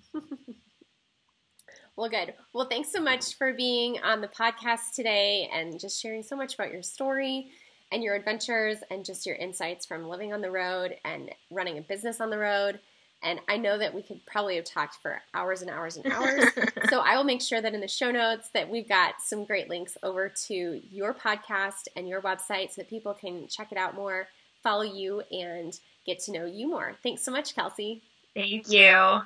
Well, 1.96 2.10
good. 2.10 2.34
Well, 2.52 2.66
thanks 2.68 2.90
so 2.90 3.00
much 3.00 3.36
for 3.36 3.52
being 3.52 3.98
on 4.02 4.20
the 4.20 4.28
podcast 4.28 4.94
today 4.96 5.48
and 5.52 5.78
just 5.78 6.00
sharing 6.02 6.24
so 6.24 6.34
much 6.34 6.54
about 6.54 6.72
your 6.72 6.82
story 6.82 7.50
and 7.92 8.02
your 8.02 8.16
adventures 8.16 8.78
and 8.90 9.04
just 9.04 9.26
your 9.26 9.36
insights 9.36 9.86
from 9.86 10.08
living 10.08 10.32
on 10.32 10.40
the 10.40 10.50
road 10.50 10.96
and 11.04 11.30
running 11.50 11.78
a 11.78 11.82
business 11.82 12.20
on 12.20 12.30
the 12.30 12.38
road. 12.38 12.80
And 13.22 13.40
I 13.48 13.56
know 13.56 13.78
that 13.78 13.94
we 13.94 14.02
could 14.02 14.26
probably 14.26 14.56
have 14.56 14.64
talked 14.64 14.96
for 15.00 15.22
hours 15.34 15.62
and 15.62 15.70
hours 15.70 15.96
and 15.96 16.12
hours. 16.12 16.44
so 16.90 17.00
I 17.00 17.16
will 17.16 17.24
make 17.24 17.40
sure 17.40 17.62
that 17.62 17.72
in 17.72 17.80
the 17.80 17.88
show 17.88 18.10
notes 18.10 18.50
that 18.54 18.68
we've 18.68 18.88
got 18.88 19.14
some 19.20 19.44
great 19.44 19.70
links 19.70 19.96
over 20.02 20.28
to 20.46 20.80
your 20.90 21.14
podcast 21.14 21.86
and 21.96 22.08
your 22.08 22.20
website 22.20 22.72
so 22.72 22.82
that 22.82 22.90
people 22.90 23.14
can 23.14 23.46
check 23.46 23.70
it 23.70 23.78
out 23.78 23.94
more, 23.94 24.26
follow 24.62 24.82
you, 24.82 25.22
and 25.30 25.78
get 26.04 26.18
to 26.24 26.32
know 26.32 26.44
you 26.44 26.68
more. 26.68 26.96
Thanks 27.04 27.22
so 27.22 27.30
much, 27.30 27.54
Kelsey. 27.54 28.02
Thank 28.34 28.68
you. 28.68 29.22